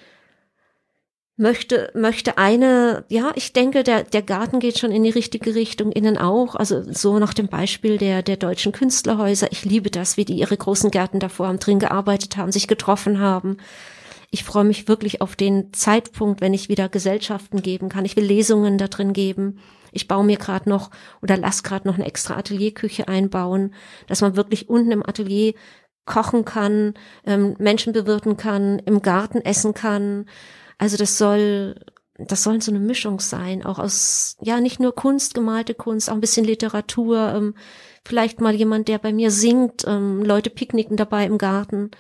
möchte, 1.37 1.91
möchte 1.95 2.39
eine, 2.39 3.05
ja, 3.09 3.33
ich 3.35 3.53
denke, 3.53 3.83
der, 3.83 4.05
der 4.05 4.23
Garten 4.23 4.61
geht 4.61 4.79
schon 4.79 4.93
in 4.93 5.03
die 5.03 5.11
richtige 5.11 5.55
Richtung, 5.55 5.91
innen 5.91 6.17
auch. 6.17 6.55
Also 6.55 6.83
so 6.93 7.19
nach 7.19 7.35
dem 7.35 7.49
Beispiel 7.49 7.99
der, 7.99 8.23
der 8.23 8.37
deutschen 8.37 8.73
Künstlerhäuser. 8.73 9.51
Ich 9.51 9.65
liebe 9.65 9.91
das, 9.91 10.17
wie 10.17 10.25
die 10.25 10.39
ihre 10.39 10.57
großen 10.57 10.91
Gärten 10.91 11.19
davor 11.19 11.49
haben, 11.49 11.59
drin 11.59 11.81
gearbeitet 11.81 12.37
haben, 12.37 12.53
sich 12.53 12.69
getroffen 12.69 13.19
haben. 13.19 13.57
Ich 14.31 14.45
freue 14.45 14.65
mich 14.65 14.89
wirklich 14.89 15.21
auf 15.21 15.37
den 15.37 15.73
Zeitpunkt, 15.73 16.41
wenn 16.41 16.55
ich 16.55 16.69
wieder 16.69 16.89
Gesellschaften 16.89 17.63
geben 17.63 17.89
kann. 17.89 18.05
Ich 18.05 18.17
will 18.17 18.25
Lesungen 18.25 18.79
da 18.79 18.89
drin 18.89 19.13
geben. 19.13 19.59
Ich 19.93 20.09
baue 20.09 20.25
mir 20.25 20.39
gerade 20.39 20.69
noch 20.69 20.91
oder 21.23 21.37
lass 21.37 21.63
gerade 21.63 21.87
noch 21.87 21.95
eine 21.95 22.07
extra 22.07 22.37
Atelierküche 22.37 23.07
einbauen, 23.07 23.75
dass 24.09 24.23
man 24.23 24.35
wirklich 24.35 24.69
unten 24.69 24.91
im 24.91 25.07
Atelier 25.07 25.55
kochen 26.05 26.45
kann, 26.45 26.95
ähm, 27.25 27.55
Menschen 27.59 27.93
bewirten 27.93 28.37
kann, 28.37 28.81
im 28.81 29.03
Garten 29.03 29.41
essen 29.41 29.73
kann 29.73 30.27
also 30.79 30.97
das 30.97 31.19
soll, 31.19 31.81
das 32.17 32.43
soll 32.43 32.61
so 32.63 32.71
eine 32.71 32.81
Mischung 32.81 33.21
sein, 33.21 33.65
auch 33.65 33.79
aus, 33.79 34.37
ja, 34.41 34.61
nicht 34.61 34.81
nur 34.81 34.95
Kunst, 34.95 35.35
gemalte 35.35 35.75
Kunst, 35.75 36.11
auch 36.11 36.15
ein 36.15 36.21
bisschen 36.21 36.45
Literatur, 36.45 37.33
ähm, 37.35 37.55
vielleicht 38.05 38.41
mal 38.41 38.55
jemand, 38.55 38.89
der 38.89 38.99
bei 38.99 39.13
mir 39.13 39.31
singt, 39.31 39.85
ähm, 39.87 40.23
Leute 40.23 40.51
picknicken 40.51 40.97
dabei 40.97 41.27
im 41.27 41.39
Garten. 41.39 41.91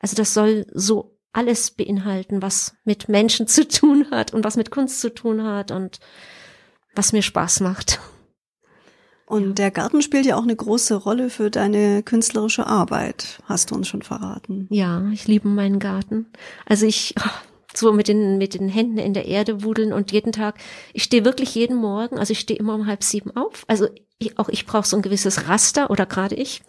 Also 0.00 0.16
das 0.16 0.34
soll 0.34 0.66
so 0.72 1.18
alles 1.32 1.70
beinhalten, 1.70 2.42
was 2.42 2.74
mit 2.84 3.08
Menschen 3.08 3.46
zu 3.46 3.66
tun 3.66 4.10
hat 4.10 4.34
und 4.34 4.44
was 4.44 4.56
mit 4.56 4.70
Kunst 4.70 5.00
zu 5.00 5.12
tun 5.12 5.42
hat 5.42 5.70
und 5.70 6.00
was 6.94 7.12
mir 7.12 7.22
Spaß 7.22 7.60
macht. 7.60 8.00
Und 9.26 9.58
der 9.58 9.72
Garten 9.72 10.02
spielt 10.02 10.24
ja 10.24 10.36
auch 10.36 10.44
eine 10.44 10.54
große 10.54 10.94
Rolle 10.94 11.30
für 11.30 11.50
deine 11.50 12.04
künstlerische 12.04 12.66
Arbeit, 12.66 13.40
hast 13.44 13.70
du 13.70 13.74
uns 13.74 13.88
schon 13.88 14.02
verraten. 14.02 14.68
Ja, 14.70 15.08
ich 15.12 15.26
liebe 15.26 15.48
meinen 15.48 15.80
Garten. 15.80 16.26
Also 16.64 16.86
ich, 16.86 17.16
so 17.76 17.92
mit 17.92 18.08
den, 18.08 18.38
mit 18.38 18.54
den 18.54 18.68
Händen 18.68 18.98
in 18.98 19.14
der 19.14 19.26
Erde 19.26 19.62
wudeln 19.62 19.92
und 19.92 20.12
jeden 20.12 20.32
Tag, 20.32 20.56
ich 20.92 21.02
stehe 21.02 21.24
wirklich 21.24 21.54
jeden 21.54 21.76
Morgen, 21.76 22.18
also 22.18 22.32
ich 22.32 22.40
stehe 22.40 22.58
immer 22.58 22.74
um 22.74 22.86
halb 22.86 23.02
sieben 23.02 23.34
auf, 23.36 23.64
also 23.66 23.88
ich, 24.18 24.38
auch 24.38 24.48
ich 24.48 24.66
brauche 24.66 24.86
so 24.86 24.96
ein 24.96 25.02
gewisses 25.02 25.48
Raster 25.48 25.90
oder 25.90 26.06
gerade 26.06 26.34
ich. 26.34 26.62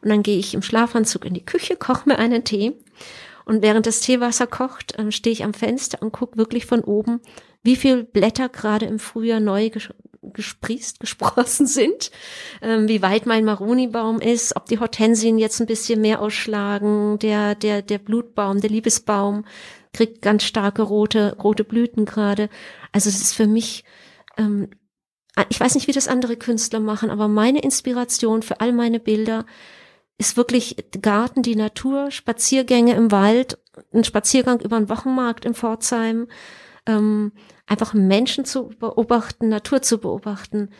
Und 0.00 0.08
dann 0.08 0.22
gehe 0.22 0.38
ich 0.38 0.54
im 0.54 0.62
Schlafanzug 0.62 1.24
in 1.24 1.34
die 1.34 1.44
Küche, 1.44 1.76
koche 1.76 2.08
mir 2.08 2.18
einen 2.18 2.44
Tee. 2.44 2.72
Und 3.44 3.62
während 3.62 3.86
das 3.86 4.00
Teewasser 4.00 4.46
kocht, 4.46 4.98
äh, 4.98 5.10
stehe 5.12 5.32
ich 5.32 5.44
am 5.44 5.54
Fenster 5.54 6.02
und 6.02 6.12
gucke 6.12 6.36
wirklich 6.36 6.66
von 6.66 6.82
oben, 6.82 7.20
wie 7.62 7.76
viel 7.76 8.04
Blätter 8.04 8.48
gerade 8.48 8.86
im 8.86 8.98
Frühjahr 8.98 9.40
neu 9.40 9.70
gesprießt, 10.22 11.00
gesprossen 11.00 11.66
sind, 11.66 12.10
ähm, 12.60 12.88
wie 12.88 13.02
weit 13.02 13.26
mein 13.26 13.44
Maronibaum 13.44 14.20
ist, 14.20 14.56
ob 14.56 14.66
die 14.66 14.78
Hortensien 14.78 15.38
jetzt 15.38 15.60
ein 15.60 15.66
bisschen 15.66 16.00
mehr 16.00 16.20
ausschlagen, 16.20 17.18
der, 17.18 17.54
der, 17.54 17.82
der 17.82 17.98
Blutbaum, 17.98 18.60
der 18.60 18.70
Liebesbaum, 18.70 19.44
kriegt 19.92 20.22
ganz 20.22 20.44
starke 20.44 20.82
rote, 20.82 21.36
rote 21.42 21.64
Blüten 21.64 22.04
gerade. 22.04 22.48
Also 22.92 23.08
es 23.08 23.20
ist 23.20 23.34
für 23.34 23.46
mich, 23.46 23.84
ähm, 24.36 24.70
ich 25.48 25.60
weiß 25.60 25.74
nicht, 25.74 25.86
wie 25.86 25.92
das 25.92 26.08
andere 26.08 26.36
Künstler 26.36 26.80
machen, 26.80 27.10
aber 27.10 27.28
meine 27.28 27.60
Inspiration 27.60 28.42
für 28.42 28.60
all 28.60 28.72
meine 28.72 29.00
Bilder 29.00 29.46
ist 30.18 30.36
wirklich 30.36 30.76
Garten, 31.00 31.42
die 31.42 31.56
Natur, 31.56 32.10
Spaziergänge 32.10 32.94
im 32.94 33.10
Wald, 33.10 33.58
ein 33.92 34.04
Spaziergang 34.04 34.60
über 34.60 34.78
den 34.78 34.88
Wochenmarkt 34.88 35.44
in 35.44 35.54
Pforzheim, 35.54 36.28
ähm, 36.86 37.32
einfach 37.66 37.94
Menschen 37.94 38.44
zu 38.44 38.68
beobachten, 38.68 39.48
Natur 39.48 39.82
zu 39.82 39.98
beobachten. 39.98 40.70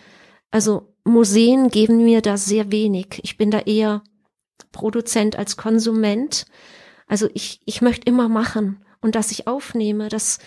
Also 0.50 0.94
Museen 1.04 1.68
geben 1.68 2.04
mir 2.04 2.20
da 2.20 2.36
sehr 2.36 2.70
wenig. 2.70 3.20
Ich 3.22 3.36
bin 3.36 3.50
da 3.50 3.60
eher 3.60 4.02
Produzent 4.70 5.36
als 5.36 5.56
Konsument. 5.56 6.44
Also 7.06 7.28
ich, 7.34 7.60
ich 7.64 7.82
möchte 7.82 8.06
immer 8.06 8.28
machen 8.28 8.84
und 9.02 9.14
dass 9.14 9.30
ich 9.30 9.46
aufnehme, 9.46 10.08
das, 10.08 10.38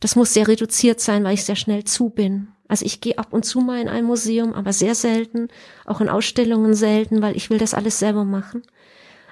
das 0.00 0.16
muss 0.16 0.34
sehr 0.34 0.48
reduziert 0.48 1.00
sein, 1.00 1.24
weil 1.24 1.34
ich 1.34 1.44
sehr 1.44 1.56
schnell 1.56 1.84
zu 1.84 2.10
bin. 2.10 2.48
Also 2.68 2.84
ich 2.84 3.00
gehe 3.00 3.18
ab 3.18 3.32
und 3.32 3.44
zu 3.44 3.60
mal 3.60 3.80
in 3.80 3.88
ein 3.88 4.04
Museum, 4.04 4.52
aber 4.52 4.72
sehr 4.72 4.94
selten, 4.94 5.48
auch 5.86 6.00
in 6.00 6.08
Ausstellungen 6.08 6.74
selten, 6.74 7.22
weil 7.22 7.36
ich 7.36 7.50
will 7.50 7.58
das 7.58 7.74
alles 7.74 7.98
selber 7.98 8.24
machen. 8.24 8.62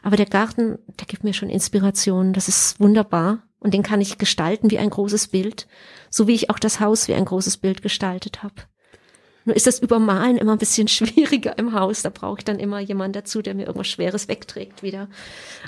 Aber 0.03 0.17
der 0.17 0.27
Garten, 0.27 0.79
der 0.99 1.07
gibt 1.07 1.25
mir 1.25 1.35
schon 1.35 1.51
Inspiration, 1.51 2.33
das 2.33 2.49
ist 2.49 2.81
wunderbar 2.81 3.43
und 3.61 3.75
den 3.75 3.83
kann 3.83 4.01
ich 4.01 4.19
gestalten 4.19 4.71
wie 4.71 4.79
ein 4.79 4.91
großes 4.91 5.29
Bild, 5.29 5.67
so 6.11 6.27
wie 6.27 6.35
ich 6.35 6.51
auch 6.51 6.59
das 6.59 6.81
Haus 6.81 7.09
wie 7.09 7.15
ein 7.15 7.25
großes 7.25 7.59
Bild 7.59 7.83
gestaltet 7.83 8.43
habe. 8.43 8.55
Nur 9.45 9.57
ist 9.57 9.67
das 9.67 9.79
Übermalen 9.79 10.37
immer 10.37 10.53
ein 10.53 10.59
bisschen 10.59 10.89
schwieriger 10.89 11.57
im 11.59 11.73
Haus. 11.73 12.03
Da 12.03 12.11
brauche 12.11 12.39
ich 12.39 12.45
dann 12.45 12.59
immer 12.59 12.81
jemanden 12.81 13.15
dazu, 13.15 13.41
der 13.41 13.55
mir 13.55 13.67
irgendwas 13.67 13.89
Schweres 13.89 14.29
wegträgt 14.29 14.83
wieder. 14.83 15.09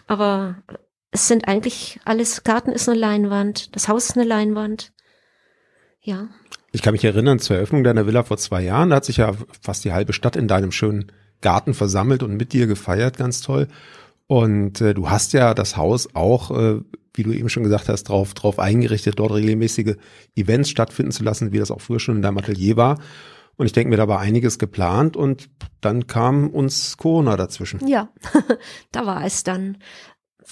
Aber 0.06 0.56
es 1.10 1.28
sind 1.28 1.48
eigentlich 1.48 2.00
alles, 2.04 2.44
Garten 2.44 2.72
ist 2.72 2.88
eine 2.88 2.98
Leinwand, 2.98 3.74
das 3.74 3.88
Haus 3.88 4.10
ist 4.10 4.16
eine 4.16 4.26
Leinwand. 4.26 4.92
Ja. 6.02 6.28
Ich 6.72 6.82
kann 6.82 6.92
mich 6.92 7.04
erinnern 7.04 7.40
zur 7.40 7.56
Eröffnung 7.56 7.84
deiner 7.84 8.06
Villa 8.06 8.22
vor 8.22 8.38
zwei 8.38 8.62
Jahren, 8.62 8.90
da 8.90 8.96
hat 8.96 9.04
sich 9.04 9.18
ja 9.18 9.32
fast 9.60 9.84
die 9.84 9.92
halbe 9.92 10.12
Stadt 10.12 10.36
in 10.36 10.48
deinem 10.48 10.72
schönen 10.72 11.12
Garten 11.40 11.74
versammelt 11.74 12.22
und 12.22 12.36
mit 12.36 12.52
dir 12.52 12.66
gefeiert, 12.66 13.16
ganz 13.16 13.40
toll. 13.40 13.68
Und 14.26 14.80
äh, 14.80 14.94
du 14.94 15.10
hast 15.10 15.32
ja 15.32 15.54
das 15.54 15.76
Haus 15.76 16.14
auch, 16.14 16.52
äh, 16.52 16.80
wie 17.14 17.24
du 17.24 17.32
eben 17.32 17.48
schon 17.48 17.64
gesagt 17.64 17.88
hast, 17.88 18.04
drauf, 18.04 18.34
drauf 18.34 18.60
eingerichtet, 18.60 19.18
dort 19.18 19.32
regelmäßige 19.32 19.96
Events 20.36 20.70
stattfinden 20.70 21.10
zu 21.10 21.24
lassen, 21.24 21.50
wie 21.50 21.58
das 21.58 21.72
auch 21.72 21.80
früher 21.80 21.98
schon 21.98 22.16
in 22.16 22.22
deinem 22.22 22.38
Atelier 22.38 22.76
war. 22.76 23.00
Und 23.56 23.66
ich 23.66 23.72
denke 23.72 23.90
mir, 23.90 23.96
da 23.96 24.08
war 24.08 24.20
einiges 24.20 24.58
geplant 24.58 25.16
und 25.16 25.50
dann 25.80 26.06
kam 26.06 26.48
uns 26.48 26.96
Corona 26.96 27.36
dazwischen. 27.36 27.86
Ja, 27.86 28.08
da 28.92 29.04
war 29.04 29.24
es 29.24 29.42
dann. 29.44 29.78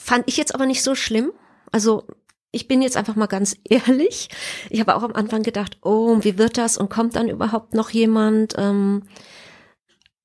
Fand 0.00 0.24
ich 0.26 0.36
jetzt 0.36 0.54
aber 0.54 0.66
nicht 0.66 0.82
so 0.82 0.94
schlimm. 0.94 1.32
Also 1.70 2.06
ich 2.50 2.68
bin 2.68 2.82
jetzt 2.82 2.96
einfach 2.96 3.16
mal 3.16 3.26
ganz 3.26 3.56
ehrlich. 3.64 4.28
Ich 4.70 4.80
habe 4.80 4.96
auch 4.96 5.02
am 5.02 5.12
Anfang 5.12 5.42
gedacht, 5.42 5.78
oh, 5.82 6.18
wie 6.22 6.38
wird 6.38 6.58
das 6.58 6.76
und 6.78 6.90
kommt 6.90 7.16
dann 7.16 7.28
überhaupt 7.28 7.74
noch 7.74 7.90
jemand? 7.90 8.54
Ähm, 8.56 9.04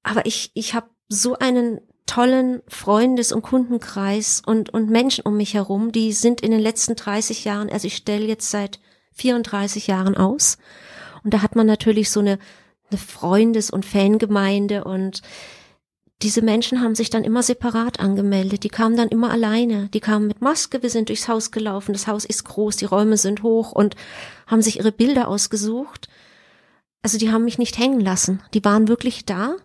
aber 0.03 0.25
ich, 0.25 0.51
ich 0.53 0.73
habe 0.73 0.89
so 1.09 1.37
einen 1.37 1.81
tollen 2.05 2.61
Freundes- 2.67 3.31
und 3.31 3.41
Kundenkreis 3.41 4.41
und, 4.45 4.71
und 4.71 4.89
Menschen 4.89 5.25
um 5.25 5.37
mich 5.37 5.53
herum, 5.53 5.91
die 5.91 6.11
sind 6.11 6.41
in 6.41 6.51
den 6.51 6.59
letzten 6.59 6.95
30 6.95 7.45
Jahren, 7.45 7.69
also 7.69 7.87
ich 7.87 7.95
stelle 7.95 8.25
jetzt 8.25 8.51
seit 8.51 8.79
34 9.13 9.87
Jahren 9.87 10.17
aus. 10.17 10.57
Und 11.23 11.33
da 11.33 11.41
hat 11.41 11.55
man 11.55 11.65
natürlich 11.65 12.11
so 12.11 12.19
eine, 12.19 12.39
eine 12.89 12.97
Freundes- 12.97 13.69
und 13.69 13.85
Fangemeinde 13.85 14.83
und 14.83 15.21
diese 16.23 16.41
Menschen 16.41 16.81
haben 16.81 16.95
sich 16.95 17.09
dann 17.09 17.25
immer 17.25 17.43
separat 17.43 17.99
angemeldet. 17.99 18.63
Die 18.63 18.69
kamen 18.69 18.95
dann 18.95 19.09
immer 19.09 19.29
alleine. 19.29 19.89
Die 19.89 19.99
kamen 19.99 20.27
mit 20.27 20.41
Maske. 20.41 20.81
Wir 20.81 20.89
sind 20.89 21.09
durchs 21.09 21.27
Haus 21.27 21.51
gelaufen. 21.51 21.91
Das 21.91 22.07
Haus 22.07 22.23
ist 22.23 22.45
groß. 22.45 22.77
Die 22.77 22.85
Räume 22.85 23.17
sind 23.17 23.43
hoch 23.43 23.73
und 23.73 23.97
haben 24.47 24.61
sich 24.61 24.77
ihre 24.77 24.93
Bilder 24.93 25.27
ausgesucht. 25.27 26.07
Also 27.01 27.17
die 27.17 27.29
haben 27.29 27.43
mich 27.43 27.57
nicht 27.57 27.77
hängen 27.77 27.99
lassen. 27.99 28.41
Die 28.53 28.63
waren 28.63 28.87
wirklich 28.87 29.25
da. 29.25 29.57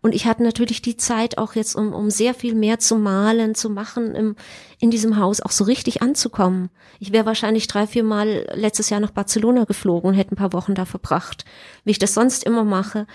Und 0.00 0.14
ich 0.14 0.24
hatte 0.24 0.42
natürlich 0.42 0.80
die 0.80 0.96
Zeit 0.96 1.36
auch 1.36 1.54
jetzt, 1.54 1.74
um, 1.74 1.92
um 1.92 2.08
sehr 2.08 2.32
viel 2.32 2.54
mehr 2.54 2.78
zu 2.78 2.96
malen, 2.96 3.54
zu 3.54 3.68
machen, 3.68 4.14
im, 4.14 4.36
in 4.80 4.90
diesem 4.90 5.18
Haus 5.18 5.42
auch 5.42 5.50
so 5.50 5.64
richtig 5.64 6.00
anzukommen. 6.00 6.70
Ich 7.00 7.12
wäre 7.12 7.26
wahrscheinlich 7.26 7.66
drei, 7.66 7.86
vier 7.86 8.02
Mal 8.02 8.46
letztes 8.54 8.88
Jahr 8.88 9.00
nach 9.00 9.10
Barcelona 9.10 9.64
geflogen 9.64 10.08
und 10.08 10.16
hätte 10.16 10.34
ein 10.34 10.36
paar 10.36 10.54
Wochen 10.54 10.74
da 10.74 10.86
verbracht, 10.86 11.44
wie 11.84 11.90
ich 11.90 11.98
das 11.98 12.14
sonst 12.14 12.44
immer 12.44 12.64
mache. 12.64 13.06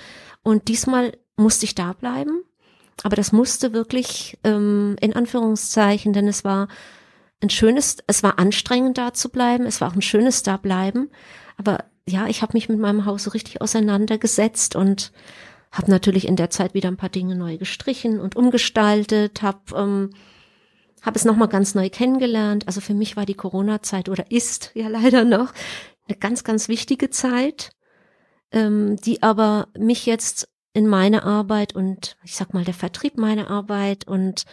Und 0.43 0.67
diesmal 0.67 1.17
musste 1.37 1.65
ich 1.65 1.73
da 1.73 1.93
bleiben 1.93 2.43
aber 3.01 3.15
das 3.15 3.31
musste 3.31 3.73
wirklich 3.73 4.37
ähm, 4.43 4.95
in 5.01 5.15
Anführungszeichen, 5.15 6.13
denn 6.13 6.27
es 6.27 6.43
war 6.43 6.67
ein 7.41 7.49
schönes, 7.49 7.97
es 8.07 8.23
war 8.23 8.39
anstrengend 8.39 8.97
da 8.97 9.13
zu 9.13 9.29
bleiben, 9.29 9.65
es 9.65 9.81
war 9.81 9.89
auch 9.89 9.95
ein 9.95 10.01
schönes 10.01 10.43
da 10.43 10.57
bleiben. 10.57 11.09
Aber 11.57 11.85
ja, 12.07 12.27
ich 12.27 12.41
habe 12.41 12.53
mich 12.53 12.69
mit 12.69 12.79
meinem 12.79 13.05
Haus 13.05 13.23
so 13.23 13.31
richtig 13.31 13.61
auseinandergesetzt 13.61 14.75
und 14.75 15.11
habe 15.71 15.89
natürlich 15.89 16.27
in 16.27 16.35
der 16.35 16.49
Zeit 16.49 16.73
wieder 16.73 16.89
ein 16.89 16.97
paar 16.97 17.09
Dinge 17.09 17.35
neu 17.35 17.57
gestrichen 17.57 18.19
und 18.19 18.35
umgestaltet, 18.35 19.41
habe 19.41 19.59
ähm, 19.75 20.09
hab 21.01 21.15
es 21.15 21.25
nochmal 21.25 21.49
ganz 21.49 21.75
neu 21.75 21.89
kennengelernt. 21.89 22.67
Also 22.67 22.79
für 22.79 22.93
mich 22.93 23.17
war 23.17 23.25
die 23.25 23.33
Corona-Zeit 23.33 24.07
oder 24.07 24.31
ist 24.31 24.71
ja 24.73 24.87
leider 24.87 25.25
noch 25.25 25.51
eine 26.07 26.17
ganz, 26.17 26.43
ganz 26.43 26.67
wichtige 26.69 27.09
Zeit, 27.09 27.71
ähm, 28.51 28.97
die 28.97 29.23
aber 29.23 29.67
mich 29.77 30.05
jetzt 30.05 30.47
in 30.73 30.87
meine 30.87 31.23
Arbeit 31.23 31.75
und 31.75 32.17
ich 32.23 32.35
sag 32.35 32.53
mal 32.53 32.63
der 32.63 32.73
Vertrieb 32.73 33.17
meiner 33.17 33.49
Arbeit 33.49 34.07
und 34.07 34.45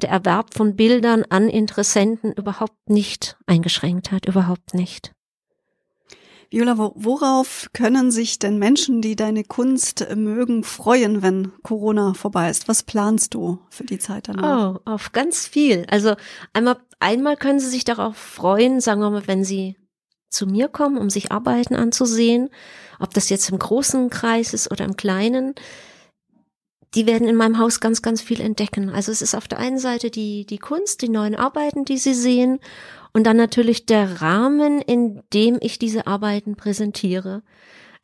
der 0.00 0.10
Erwerb 0.10 0.54
von 0.54 0.76
Bildern 0.76 1.24
an 1.28 1.48
Interessenten 1.48 2.32
überhaupt 2.32 2.90
nicht 2.90 3.36
eingeschränkt 3.46 4.10
hat, 4.10 4.26
überhaupt 4.26 4.74
nicht. 4.74 5.12
Viola, 6.50 6.76
worauf 6.76 7.70
können 7.72 8.10
sich 8.10 8.38
denn 8.38 8.58
Menschen, 8.58 9.00
die 9.00 9.16
deine 9.16 9.42
Kunst 9.42 10.06
mögen, 10.14 10.64
freuen, 10.64 11.22
wenn 11.22 11.52
Corona 11.62 12.12
vorbei 12.12 12.50
ist? 12.50 12.68
Was 12.68 12.82
planst 12.82 13.32
du 13.32 13.58
für 13.70 13.84
die 13.84 13.98
Zeit 13.98 14.28
danach? 14.28 14.74
Oh, 14.74 14.80
auf 14.84 15.12
ganz 15.12 15.46
viel. 15.46 15.86
Also 15.88 16.14
einmal, 16.52 16.76
einmal 17.00 17.38
können 17.38 17.58
sie 17.58 17.68
sich 17.68 17.84
darauf 17.84 18.18
freuen, 18.18 18.82
sagen 18.82 19.00
wir 19.00 19.08
mal, 19.08 19.26
wenn 19.26 19.44
sie 19.44 19.76
zu 20.32 20.46
mir 20.46 20.68
kommen, 20.68 20.98
um 20.98 21.10
sich 21.10 21.30
Arbeiten 21.32 21.74
anzusehen 21.74 22.50
ob 23.02 23.12
das 23.12 23.28
jetzt 23.28 23.50
im 23.50 23.58
großen 23.58 24.10
Kreis 24.10 24.54
ist 24.54 24.70
oder 24.70 24.84
im 24.84 24.96
kleinen, 24.96 25.54
die 26.94 27.06
werden 27.06 27.26
in 27.26 27.36
meinem 27.36 27.58
Haus 27.58 27.80
ganz, 27.80 28.00
ganz 28.00 28.22
viel 28.22 28.40
entdecken. 28.40 28.90
Also 28.90 29.10
es 29.10 29.22
ist 29.22 29.34
auf 29.34 29.48
der 29.48 29.58
einen 29.58 29.78
Seite 29.78 30.10
die, 30.10 30.46
die 30.46 30.58
Kunst, 30.58 31.02
die 31.02 31.08
neuen 31.08 31.34
Arbeiten, 31.34 31.84
die 31.84 31.98
sie 31.98 32.14
sehen 32.14 32.60
und 33.12 33.26
dann 33.26 33.36
natürlich 33.36 33.86
der 33.86 34.22
Rahmen, 34.22 34.80
in 34.80 35.22
dem 35.32 35.58
ich 35.60 35.80
diese 35.80 36.06
Arbeiten 36.06 36.54
präsentiere. 36.54 37.42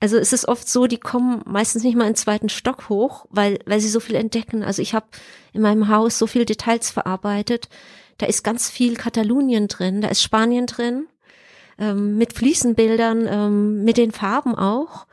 Also 0.00 0.16
es 0.16 0.32
ist 0.32 0.48
oft 0.48 0.68
so, 0.68 0.86
die 0.86 0.98
kommen 0.98 1.42
meistens 1.44 1.84
nicht 1.84 1.96
mal 1.96 2.04
in 2.04 2.12
den 2.12 2.16
zweiten 2.16 2.48
Stock 2.48 2.88
hoch, 2.88 3.26
weil, 3.30 3.58
weil 3.66 3.80
sie 3.80 3.88
so 3.88 4.00
viel 4.00 4.16
entdecken. 4.16 4.64
Also 4.64 4.82
ich 4.82 4.94
habe 4.94 5.06
in 5.52 5.62
meinem 5.62 5.88
Haus 5.88 6.18
so 6.18 6.26
viel 6.26 6.44
Details 6.44 6.90
verarbeitet. 6.90 7.68
Da 8.16 8.26
ist 8.26 8.42
ganz 8.42 8.68
viel 8.68 8.96
Katalonien 8.96 9.68
drin, 9.68 10.00
da 10.00 10.08
ist 10.08 10.22
Spanien 10.22 10.66
drin, 10.66 11.06
ähm, 11.78 12.16
mit 12.18 12.32
Fliesenbildern, 12.32 13.26
ähm, 13.28 13.84
mit 13.84 13.96
den 13.96 14.12
Farben 14.12 14.54
auch. 14.54 15.06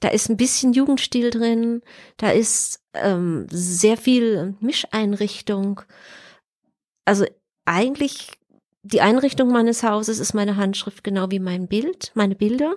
Da 0.00 0.08
ist 0.08 0.28
ein 0.28 0.36
bisschen 0.36 0.72
Jugendstil 0.72 1.30
drin, 1.30 1.82
da 2.18 2.30
ist 2.30 2.80
ähm, 2.94 3.46
sehr 3.50 3.96
viel 3.96 4.54
Mischeinrichtung. 4.60 5.80
Also 7.04 7.26
eigentlich 7.64 8.37
die 8.90 9.02
Einrichtung 9.02 9.50
meines 9.52 9.82
Hauses 9.82 10.18
ist 10.18 10.32
meine 10.32 10.56
Handschrift 10.56 11.04
genau 11.04 11.30
wie 11.30 11.40
mein 11.40 11.68
Bild, 11.68 12.10
meine 12.14 12.34
Bilder. 12.34 12.76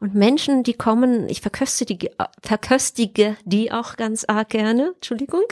Und 0.00 0.14
Menschen, 0.14 0.62
die 0.62 0.72
kommen, 0.72 1.28
ich 1.28 1.42
verköstige, 1.42 2.10
verköstige 2.42 3.36
die 3.44 3.70
auch 3.70 3.96
ganz 3.96 4.24
arg 4.26 4.48
gerne, 4.48 4.92
Entschuldigung. 4.94 5.44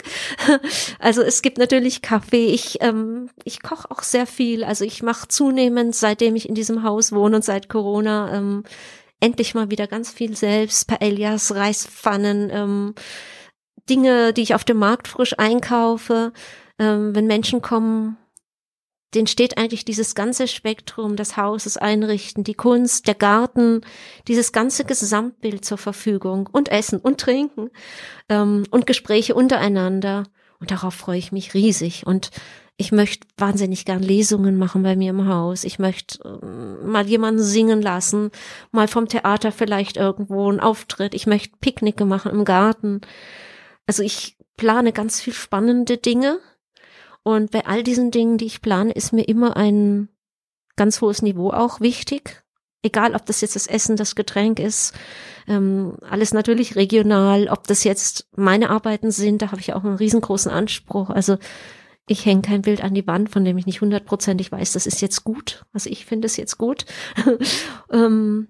Also 0.99 1.21
es 1.21 1.41
gibt 1.41 1.57
natürlich 1.57 2.01
Kaffee, 2.01 2.47
ich, 2.47 2.81
ähm, 2.81 3.29
ich 3.43 3.61
koche 3.61 3.89
auch 3.91 4.03
sehr 4.03 4.25
viel. 4.25 4.63
Also 4.63 4.85
ich 4.85 5.03
mache 5.03 5.27
zunehmend, 5.27 5.95
seitdem 5.95 6.35
ich 6.35 6.49
in 6.49 6.55
diesem 6.55 6.83
Haus 6.83 7.11
wohne 7.11 7.37
und 7.37 7.45
seit 7.45 7.69
Corona, 7.69 8.33
ähm, 8.33 8.63
endlich 9.19 9.53
mal 9.53 9.69
wieder 9.69 9.87
ganz 9.87 10.11
viel 10.11 10.35
selbst, 10.35 10.87
Paellas, 10.87 11.53
Reispfannen, 11.55 12.49
ähm, 12.51 12.95
Dinge, 13.89 14.33
die 14.33 14.41
ich 14.41 14.55
auf 14.55 14.63
dem 14.63 14.77
Markt 14.77 15.07
frisch 15.07 15.37
einkaufe. 15.37 16.33
Ähm, 16.79 17.15
wenn 17.15 17.27
Menschen 17.27 17.61
kommen, 17.61 18.17
den 19.13 19.27
steht 19.27 19.57
eigentlich 19.57 19.83
dieses 19.83 20.15
ganze 20.15 20.47
Spektrum 20.47 21.15
des 21.15 21.35
Hauses 21.35 21.77
einrichten, 21.77 22.43
die 22.43 22.53
Kunst, 22.53 23.07
der 23.07 23.15
Garten, 23.15 23.81
dieses 24.27 24.51
ganze 24.53 24.85
Gesamtbild 24.85 25.65
zur 25.65 25.77
Verfügung 25.77 26.47
und 26.51 26.69
Essen 26.69 26.99
und 26.99 27.19
Trinken 27.19 27.69
ähm, 28.29 28.63
und 28.71 28.87
Gespräche 28.87 29.35
untereinander. 29.35 30.23
Und 30.59 30.71
darauf 30.71 30.93
freue 30.93 31.17
ich 31.17 31.31
mich 31.31 31.53
riesig. 31.53 32.05
Und 32.05 32.31
ich 32.77 32.91
möchte 32.91 33.27
wahnsinnig 33.37 33.83
gern 33.85 34.01
Lesungen 34.01 34.57
machen 34.57 34.83
bei 34.83 34.95
mir 34.95 35.09
im 35.09 35.27
Haus. 35.27 35.65
Ich 35.65 35.77
möchte 35.77 36.19
äh, 36.23 36.85
mal 36.85 37.05
jemanden 37.05 37.41
singen 37.41 37.81
lassen, 37.81 38.31
mal 38.71 38.87
vom 38.87 39.07
Theater 39.07 39.51
vielleicht 39.51 39.97
irgendwo 39.97 40.49
einen 40.49 40.59
Auftritt. 40.61 41.13
Ich 41.13 41.27
möchte 41.27 41.57
Picknicke 41.59 42.05
machen 42.05 42.31
im 42.31 42.45
Garten. 42.45 43.01
Also 43.87 44.03
ich 44.03 44.37
plane 44.55 44.93
ganz 44.93 45.19
viel 45.19 45.33
spannende 45.33 45.97
Dinge 45.97 46.39
und 47.23 47.51
bei 47.51 47.65
all 47.65 47.83
diesen 47.83 48.11
Dingen, 48.11 48.37
die 48.37 48.45
ich 48.45 48.61
plane, 48.61 48.91
ist 48.91 49.13
mir 49.13 49.23
immer 49.23 49.55
ein 49.57 50.09
ganz 50.75 51.01
hohes 51.01 51.21
Niveau 51.21 51.51
auch 51.51 51.79
wichtig. 51.79 52.43
Egal, 52.83 53.13
ob 53.13 53.25
das 53.27 53.41
jetzt 53.41 53.55
das 53.55 53.67
Essen, 53.67 53.95
das 53.95 54.15
Getränk 54.15 54.59
ist, 54.59 54.93
ähm, 55.47 55.97
alles 56.01 56.33
natürlich 56.33 56.75
regional, 56.75 57.47
ob 57.47 57.67
das 57.67 57.83
jetzt 57.83 58.27
meine 58.35 58.71
Arbeiten 58.71 59.11
sind, 59.11 59.43
da 59.43 59.51
habe 59.51 59.61
ich 59.61 59.73
auch 59.73 59.83
einen 59.83 59.97
riesengroßen 59.97 60.51
Anspruch. 60.51 61.11
Also 61.11 61.37
ich 62.07 62.25
hänge 62.25 62.41
kein 62.41 62.63
Bild 62.63 62.83
an 62.83 62.95
die 62.95 63.05
Wand, 63.05 63.29
von 63.29 63.45
dem 63.45 63.57
ich 63.59 63.67
nicht 63.67 63.81
hundertprozentig 63.81 64.51
weiß, 64.51 64.73
das 64.73 64.87
ist 64.87 65.01
jetzt 65.01 65.23
gut. 65.23 65.63
Also 65.73 65.91
ich 65.91 66.05
finde 66.05 66.25
es 66.25 66.37
jetzt 66.37 66.57
gut. 66.57 66.85
ähm, 67.91 68.47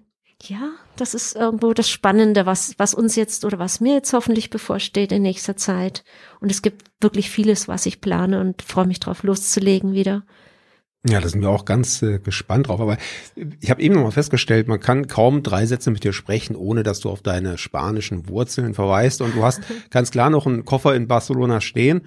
ja, 0.48 0.72
das 0.96 1.14
ist 1.14 1.36
irgendwo 1.36 1.72
das 1.72 1.88
Spannende, 1.88 2.46
was, 2.46 2.74
was 2.78 2.94
uns 2.94 3.14
jetzt 3.14 3.44
oder 3.44 3.58
was 3.58 3.80
mir 3.80 3.94
jetzt 3.94 4.12
hoffentlich 4.12 4.50
bevorsteht 4.50 5.12
in 5.12 5.22
nächster 5.22 5.56
Zeit. 5.56 6.04
Und 6.40 6.50
es 6.50 6.62
gibt 6.62 6.90
wirklich 7.00 7.30
vieles, 7.30 7.68
was 7.68 7.86
ich 7.86 8.00
plane 8.00 8.40
und 8.40 8.62
freue 8.62 8.86
mich 8.86 8.98
drauf 8.98 9.22
loszulegen 9.22 9.92
wieder. 9.92 10.24
Ja, 11.08 11.20
da 11.20 11.28
sind 11.28 11.40
wir 11.40 11.50
auch 11.50 11.64
ganz 11.64 12.00
äh, 12.02 12.18
gespannt 12.18 12.68
drauf. 12.68 12.80
Aber 12.80 12.96
ich 13.60 13.70
habe 13.70 13.82
eben 13.82 13.94
noch 13.94 14.02
mal 14.02 14.10
festgestellt, 14.10 14.68
man 14.68 14.80
kann 14.80 15.08
kaum 15.08 15.42
drei 15.42 15.66
Sätze 15.66 15.90
mit 15.90 16.04
dir 16.04 16.12
sprechen, 16.12 16.56
ohne 16.56 16.82
dass 16.82 17.00
du 17.00 17.10
auf 17.10 17.22
deine 17.22 17.58
spanischen 17.58 18.28
Wurzeln 18.28 18.74
verweist. 18.74 19.20
Und 19.20 19.34
du 19.34 19.42
hast 19.42 19.62
ganz 19.90 20.10
klar 20.10 20.30
noch 20.30 20.46
einen 20.46 20.64
Koffer 20.64 20.94
in 20.94 21.08
Barcelona 21.08 21.60
stehen. 21.60 22.02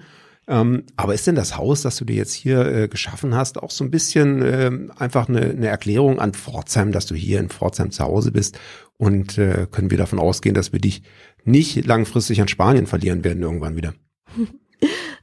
Ähm, 0.48 0.84
aber 0.96 1.14
ist 1.14 1.26
denn 1.26 1.34
das 1.34 1.56
Haus, 1.56 1.82
das 1.82 1.96
du 1.96 2.04
dir 2.04 2.16
jetzt 2.16 2.32
hier 2.32 2.64
äh, 2.66 2.88
geschaffen 2.88 3.34
hast, 3.34 3.60
auch 3.60 3.70
so 3.70 3.82
ein 3.82 3.90
bisschen 3.90 4.42
äh, 4.42 4.70
einfach 4.96 5.28
eine, 5.28 5.40
eine 5.40 5.66
Erklärung 5.66 6.20
an 6.20 6.34
Pforzheim, 6.34 6.92
dass 6.92 7.06
du 7.06 7.14
hier 7.14 7.40
in 7.40 7.48
Pforzheim 7.48 7.90
zu 7.90 8.04
Hause 8.04 8.30
bist? 8.30 8.58
Und 8.96 9.38
äh, 9.38 9.66
können 9.70 9.90
wir 9.90 9.98
davon 9.98 10.18
ausgehen, 10.18 10.54
dass 10.54 10.72
wir 10.72 10.80
dich 10.80 11.02
nicht 11.44 11.84
langfristig 11.84 12.40
an 12.40 12.48
Spanien 12.48 12.86
verlieren 12.86 13.24
werden 13.24 13.42
irgendwann 13.42 13.76
wieder? 13.76 13.94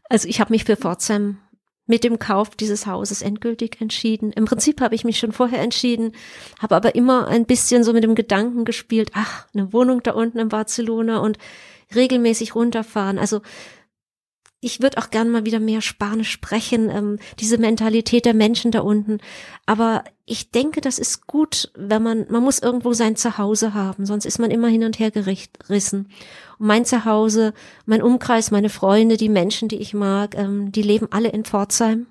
Also 0.10 0.28
ich 0.28 0.40
habe 0.40 0.54
mich 0.54 0.66
für 0.66 0.76
Pforzheim 0.76 1.38
mit 1.86 2.04
dem 2.04 2.20
Kauf 2.20 2.52
dieses 2.52 2.86
Hauses 2.86 3.22
endgültig 3.22 3.82
entschieden. 3.82 4.32
Im 4.32 4.46
Prinzip 4.46 4.80
habe 4.80 4.96
ich 4.96 5.04
mich 5.04 5.20
schon 5.20 5.32
vorher 5.32 5.60
entschieden, 5.62 6.14
habe 6.60 6.76
aber 6.76 6.96
immer 6.96 7.28
ein 7.28 7.46
bisschen 7.46 7.84
so 7.84 7.94
mit 7.94 8.04
dem 8.04 8.16
Gedanken 8.16 8.64
gespielt, 8.64 9.12
ach, 9.14 9.48
eine 9.54 9.74
Wohnung 9.74 10.04
da 10.04 10.12
unten 10.12 10.40
in 10.40 10.50
Barcelona 10.50 11.18
und 11.18 11.38
regelmäßig 11.96 12.56
runterfahren. 12.56 13.18
Also 13.18 13.42
ich 14.64 14.82
würde 14.82 14.98
auch 14.98 15.10
gern 15.10 15.30
mal 15.30 15.46
wieder 15.46 15.60
mehr 15.60 15.82
Spanisch 15.82 16.32
sprechen, 16.32 16.90
ähm, 16.90 17.20
diese 17.40 17.58
Mentalität 17.58 18.26
der 18.26 18.34
Menschen 18.34 18.72
da 18.72 18.80
unten. 18.80 19.20
Aber 19.66 20.04
ich 20.26 20.52
denke, 20.52 20.82
das 20.82 21.00
ist 21.00 21.28
gut, 21.28 21.72
wenn 21.76 22.02
man, 22.02 22.26
man 22.30 22.44
muss 22.44 22.60
irgendwo 22.60 22.94
sein 22.94 23.16
Zuhause 23.16 23.74
haben, 23.74 24.06
sonst 24.06 24.26
ist 24.26 24.40
man 24.40 24.52
immer 24.52 24.68
hin 24.68 24.84
und 24.84 25.00
her 25.00 25.12
gerissen. 25.12 26.10
Und 26.60 26.68
mein 26.68 26.86
Zuhause, 26.86 27.54
mein 27.86 28.02
Umkreis, 28.02 28.52
meine 28.52 28.70
Freunde, 28.70 29.18
die 29.18 29.30
Menschen, 29.30 29.68
die 29.68 29.78
ich 29.78 29.94
mag, 29.94 30.36
ähm, 30.38 30.72
die 30.72 30.84
leben 30.84 31.08
alle 31.12 31.30
in 31.30 31.44
Pforzheim. 31.44 32.08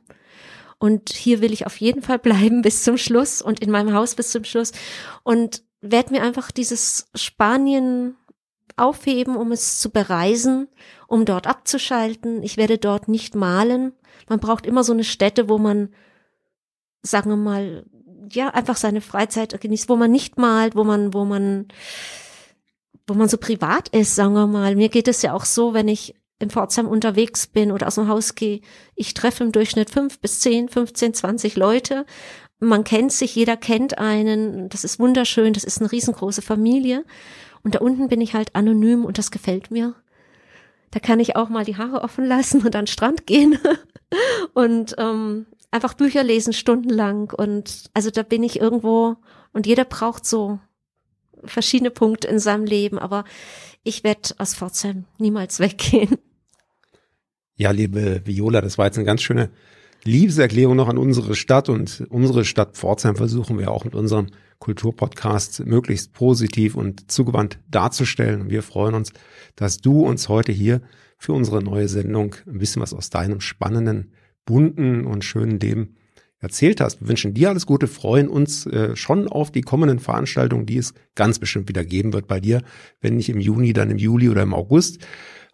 Und 0.79 1.11
hier 1.11 1.41
will 1.41 1.53
ich 1.53 1.65
auf 1.67 1.77
jeden 1.77 2.03
Fall 2.03 2.19
bleiben 2.21 2.63
bis 2.63 2.83
zum 2.83 2.99
Schluss 2.99 3.41
und 3.41 3.61
in 3.61 3.71
meinem 3.71 3.95
Haus 3.95 4.15
bis 4.15 4.31
zum 4.31 4.45
Schluss. 4.45 4.73
Und 5.23 5.63
werde 5.81 6.13
mir 6.13 6.23
einfach 6.23 6.51
dieses 6.51 7.09
Spanien 7.15 8.17
aufheben, 8.77 9.37
um 9.37 9.53
es 9.53 9.79
zu 9.81 9.91
bereisen, 9.91 10.69
um 11.07 11.25
dort 11.25 11.47
abzuschalten. 11.47 12.43
Ich 12.43 12.57
werde 12.57 12.79
dort 12.79 13.09
nicht 13.09 13.35
malen. 13.35 13.93
Man 14.29 14.41
braucht 14.41 14.67
immer 14.67 14.85
so 14.85 14.93
eine 14.93 15.05
Stätte, 15.05 15.49
wo 15.49 15.59
man, 15.59 15.91
sagen 17.03 17.31
wir 17.31 17.37
mal, 17.37 17.85
ja, 18.31 18.49
einfach 18.49 18.77
seine 18.77 19.01
Freizeit 19.01 19.59
genießt, 19.61 19.89
wo 19.89 19.97
man 19.97 20.11
nicht 20.11 20.39
malt, 20.39 20.75
wo 20.75 20.85
man, 20.85 21.13
wo 21.13 21.25
man, 21.25 21.69
wo 23.07 23.15
man 23.15 23.29
so 23.29 23.37
privat 23.37 23.89
ist, 23.89 24.15
sagen 24.15 24.35
wir 24.35 24.47
mal. 24.47 24.77
Mir 24.77 24.89
geht 24.89 25.09
es 25.09 25.23
ja 25.23 25.35
auch 25.35 25.45
so, 25.45 25.75
wenn 25.75 25.89
ich 25.89 26.15
in 26.39 26.51
Pforzheim 26.51 26.89
unterwegs 26.89 27.47
bin 27.47 27.71
oder 27.71 27.87
aus 27.87 27.95
dem 27.95 28.09
Haus 28.09 28.35
gehe, 28.35 28.61
ich 28.97 29.15
treffe 29.15 29.45
im 29.45 29.53
Durchschnitt 29.53 29.91
fünf 29.91 30.19
bis 30.19 30.41
zehn, 30.41 30.69
15, 30.69 31.15
20 31.15 31.57
Leute. 31.57 32.05
Man 32.59 32.85
kennt 32.85 33.13
sich, 33.13 33.35
jeder 33.35 33.57
kennt 33.57 33.99
einen. 33.99 34.69
Das 34.69 34.85
ist 34.85 34.99
wunderschön. 34.99 35.53
Das 35.53 35.65
ist 35.65 35.81
eine 35.81 35.91
riesengroße 35.91 36.43
Familie. 36.43 37.05
Und 37.63 37.75
da 37.75 37.79
unten 37.79 38.09
bin 38.09 38.21
ich 38.21 38.35
halt 38.35 38.55
anonym 38.55 39.05
und 39.05 39.19
das 39.19 39.31
gefällt 39.31 39.71
mir. 39.71 39.95
Da 40.91 41.01
kann 41.01 41.21
ich 41.21 41.37
auch 41.37 41.49
mal 41.49 41.65
die 41.65 41.77
Haare 41.77 42.03
offen 42.03 42.27
lassen 42.27 42.63
und 42.63 42.77
an 42.77 42.85
den 42.85 42.87
Strand 42.87 43.27
gehen 43.27 43.59
und 44.55 44.95
ähm, 44.99 45.47
einfach 45.71 45.95
Bücher 45.95 46.23
lesen 46.23 46.53
stundenlang. 46.53 47.33
Und 47.33 47.91
also 47.95 48.11
da 48.11 48.23
bin 48.23 48.43
ich 48.43 48.61
irgendwo 48.61 49.17
und 49.53 49.67
jeder 49.67 49.85
braucht 49.85 50.27
so 50.27 50.59
verschiedene 51.45 51.91
Punkte 51.91 52.29
in 52.29 52.39
seinem 52.39 52.65
Leben, 52.65 52.99
aber 52.99 53.25
ich 53.83 54.05
werde 54.05 54.35
aus 54.39 54.55
Pforzheim 54.55 55.05
niemals 55.19 55.59
weggehen. 55.59 56.19
Ja, 57.57 57.71
liebe 57.71 58.23
Viola, 58.25 58.61
das 58.61 58.79
war 58.79 58.87
jetzt 58.87 58.97
eine 58.97 59.07
ganz 59.07 59.23
schöne 59.23 59.51
Liebeserklärung 60.05 60.77
noch 60.77 60.89
an 60.89 60.99
unsere 60.99 61.35
Stadt 61.35 61.69
und 61.69 62.05
unsere 62.11 62.45
Stadt 62.45 62.77
Pforzheim 62.77 63.17
versuchen 63.17 63.59
wir 63.59 63.71
auch 63.71 63.85
mit 63.85 63.95
unserem 63.95 64.29
Kulturpodcast 64.63 65.67
möglichst 65.67 66.13
positiv 66.13 66.77
und 66.77 67.11
zugewandt 67.11 67.59
darzustellen. 67.69 68.49
Wir 68.49 68.63
freuen 68.63 68.95
uns, 68.95 69.13
dass 69.57 69.79
du 69.79 70.07
uns 70.07 70.29
heute 70.29 70.53
hier 70.53 70.83
für 71.19 71.33
unsere 71.33 71.65
neue 71.65 71.89
Sendung 71.89 72.37
ein 72.47 72.59
bisschen 72.59 72.81
was 72.81 72.95
aus 72.95 73.11
deinem 73.11 73.41
spannenden, 73.41 74.13
bunten 74.47 75.05
und 75.05 75.25
schönen 75.25 75.59
Leben 75.59 75.97
erzählt 76.39 76.81
hast. 76.81 77.01
Wir 77.01 77.09
wünschen 77.09 77.35
dir 77.35 77.49
alles 77.49 77.67
Gute, 77.67 77.89
freuen 77.89 78.29
uns 78.29 78.65
äh, 78.67 78.95
schon 78.95 79.27
auf 79.27 79.51
die 79.51 79.63
kommenden 79.63 79.99
Veranstaltungen, 79.99 80.65
die 80.65 80.79
es 80.79 80.95
ganz 81.17 81.41
bestimmt 81.41 81.69
wieder 81.69 81.85
geben 81.85 82.13
wird 82.13 82.29
bei 82.29 82.39
dir, 82.39 82.63
wenn 83.01 83.17
nicht 83.17 83.31
im 83.31 83.41
Juni, 83.41 83.73
dann 83.73 83.91
im 83.91 83.99
Juli 83.99 84.29
oder 84.29 84.43
im 84.43 84.55
August. 84.55 85.05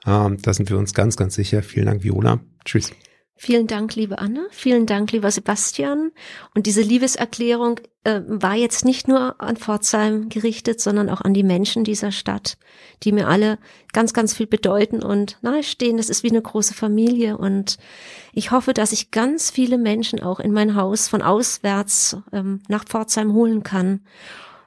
Ähm, 0.06 0.36
da 0.42 0.52
sind 0.52 0.68
wir 0.68 0.76
uns 0.76 0.92
ganz, 0.92 1.16
ganz 1.16 1.34
sicher. 1.34 1.62
Vielen 1.62 1.86
Dank, 1.86 2.04
Viola. 2.04 2.40
Tschüss. 2.66 2.92
Vielen 3.40 3.68
Dank, 3.68 3.94
liebe 3.94 4.18
Anne. 4.18 4.48
Vielen 4.50 4.84
Dank, 4.84 5.12
lieber 5.12 5.30
Sebastian. 5.30 6.10
Und 6.56 6.66
diese 6.66 6.82
Liebeserklärung 6.82 7.78
äh, 8.02 8.20
war 8.26 8.56
jetzt 8.56 8.84
nicht 8.84 9.06
nur 9.06 9.40
an 9.40 9.56
Pforzheim 9.56 10.28
gerichtet, 10.28 10.80
sondern 10.80 11.08
auch 11.08 11.20
an 11.20 11.34
die 11.34 11.44
Menschen 11.44 11.84
dieser 11.84 12.10
Stadt, 12.10 12.58
die 13.04 13.12
mir 13.12 13.28
alle 13.28 13.60
ganz, 13.92 14.12
ganz 14.12 14.34
viel 14.34 14.48
bedeuten 14.48 15.04
und 15.04 15.38
nahestehen. 15.40 15.98
Das 15.98 16.08
ist 16.08 16.24
wie 16.24 16.30
eine 16.30 16.42
große 16.42 16.74
Familie. 16.74 17.38
Und 17.38 17.78
ich 18.32 18.50
hoffe, 18.50 18.74
dass 18.74 18.90
ich 18.90 19.12
ganz 19.12 19.52
viele 19.52 19.78
Menschen 19.78 20.20
auch 20.20 20.40
in 20.40 20.52
mein 20.52 20.74
Haus 20.74 21.06
von 21.06 21.22
auswärts 21.22 22.16
ähm, 22.32 22.60
nach 22.66 22.84
Pforzheim 22.86 23.34
holen 23.34 23.62
kann. 23.62 24.00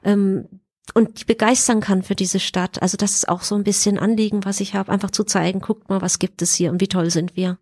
Ähm, 0.02 0.48
und 0.94 1.20
die 1.20 1.24
begeistern 1.26 1.80
kann 1.82 2.02
für 2.02 2.14
diese 2.14 2.40
Stadt. 2.40 2.80
Also 2.80 2.96
das 2.96 3.12
ist 3.12 3.28
auch 3.28 3.42
so 3.42 3.54
ein 3.54 3.64
bisschen 3.64 3.98
Anliegen, 3.98 4.46
was 4.46 4.60
ich 4.60 4.74
habe, 4.74 4.90
einfach 4.90 5.10
zu 5.10 5.24
zeigen, 5.24 5.60
guckt 5.60 5.90
mal, 5.90 6.00
was 6.00 6.18
gibt 6.18 6.40
es 6.40 6.54
hier 6.54 6.70
und 6.70 6.80
wie 6.80 6.88
toll 6.88 7.10
sind 7.10 7.36
wir. 7.36 7.58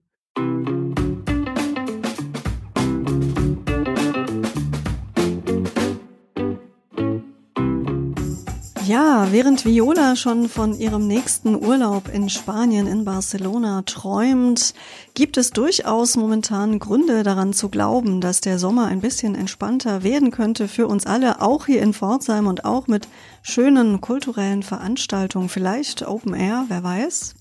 Ja, 8.90 9.28
während 9.30 9.64
Viola 9.64 10.16
schon 10.16 10.48
von 10.48 10.76
ihrem 10.76 11.06
nächsten 11.06 11.54
Urlaub 11.54 12.12
in 12.12 12.28
Spanien 12.28 12.88
in 12.88 13.04
Barcelona 13.04 13.82
träumt, 13.82 14.74
gibt 15.14 15.36
es 15.36 15.52
durchaus 15.52 16.16
momentan 16.16 16.80
Gründe 16.80 17.22
daran 17.22 17.52
zu 17.52 17.68
glauben, 17.68 18.20
dass 18.20 18.40
der 18.40 18.58
Sommer 18.58 18.86
ein 18.86 19.00
bisschen 19.00 19.36
entspannter 19.36 20.02
werden 20.02 20.32
könnte 20.32 20.66
für 20.66 20.88
uns 20.88 21.06
alle, 21.06 21.40
auch 21.40 21.66
hier 21.66 21.82
in 21.82 21.94
Pforzheim 21.94 22.48
und 22.48 22.64
auch 22.64 22.88
mit 22.88 23.06
schönen 23.42 24.00
kulturellen 24.00 24.64
Veranstaltungen, 24.64 25.48
vielleicht 25.48 26.04
Open 26.04 26.34
Air, 26.34 26.64
wer 26.66 26.82
weiß. 26.82 27.36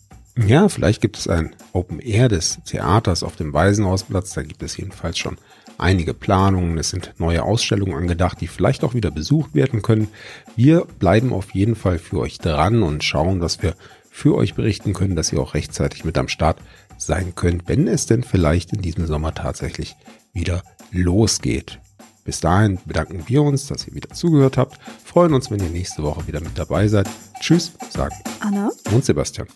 Ja, 0.47 0.69
vielleicht 0.69 1.02
gibt 1.02 1.17
es 1.17 1.28
ein 1.28 1.56
Open 1.73 1.99
Air 1.99 2.30
des 2.30 2.60
Theaters 2.65 3.23
auf 3.23 3.36
dem 3.36 3.54
Waisenhausplatz, 3.54 4.34
da 4.34 4.41
gibt 4.41 4.63
es 4.63 4.78
jedenfalls 4.78 5.17
schon 5.17 5.38
einige 5.78 6.13
Planungen, 6.13 6.78
es 6.78 6.89
sind 6.89 7.13
neue 7.17 7.43
Ausstellungen 7.43 7.95
angedacht, 7.95 8.39
die 8.41 8.47
vielleicht 8.47 8.84
auch 8.84 8.93
wieder 8.93 9.12
besucht 9.12 9.54
werden 9.54 9.82
können. 9.82 10.08
Wir 10.56 10.86
bleiben 10.99 11.34
auf 11.34 11.52
jeden 11.52 11.75
Fall 11.75 11.99
für 11.99 12.19
euch 12.19 12.38
dran 12.38 12.84
und 12.84 13.04
schauen, 13.04 13.39
dass 13.39 13.62
wir 13.62 13.75
für 14.10 14.36
euch 14.36 14.56
berichten 14.56 14.93
können, 14.93 15.15
dass 15.15 15.32
ihr 15.32 15.39
auch 15.39 15.54
rechtzeitig 15.54 16.04
mit 16.06 16.17
am 16.17 16.28
Start 16.28 16.60
sein 16.97 17.34
könnt, 17.36 17.67
wenn 17.67 17.88
es 17.88 18.06
denn 18.06 18.23
vielleicht 18.23 18.73
in 18.73 18.82
diesem 18.82 19.08
Sommer 19.08 19.34
tatsächlich 19.34 19.95
wieder 20.34 20.63
losgeht. 20.91 21.80
Bis 22.25 22.39
dahin 22.39 22.80
bedanken 22.86 23.23
wir 23.28 23.41
uns, 23.41 23.67
dass 23.67 23.88
ihr 23.88 23.95
wieder 23.95 24.10
zugehört 24.10 24.58
habt, 24.58 24.80
freuen 25.04 25.34
uns, 25.34 25.49
wenn 25.49 25.60
ihr 25.60 25.69
nächste 25.69 26.04
Woche 26.04 26.28
wieder 26.28 26.41
mit 26.41 26.58
dabei 26.58 26.88
seid. 26.88 27.10
Tschüss, 27.39 27.73
sagen 27.89 28.15
Anna 28.39 28.69
und 28.91 29.06
Sebastian. 29.06 29.47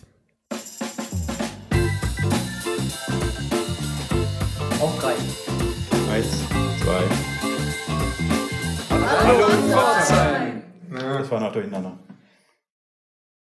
Hallo 11.34 12.13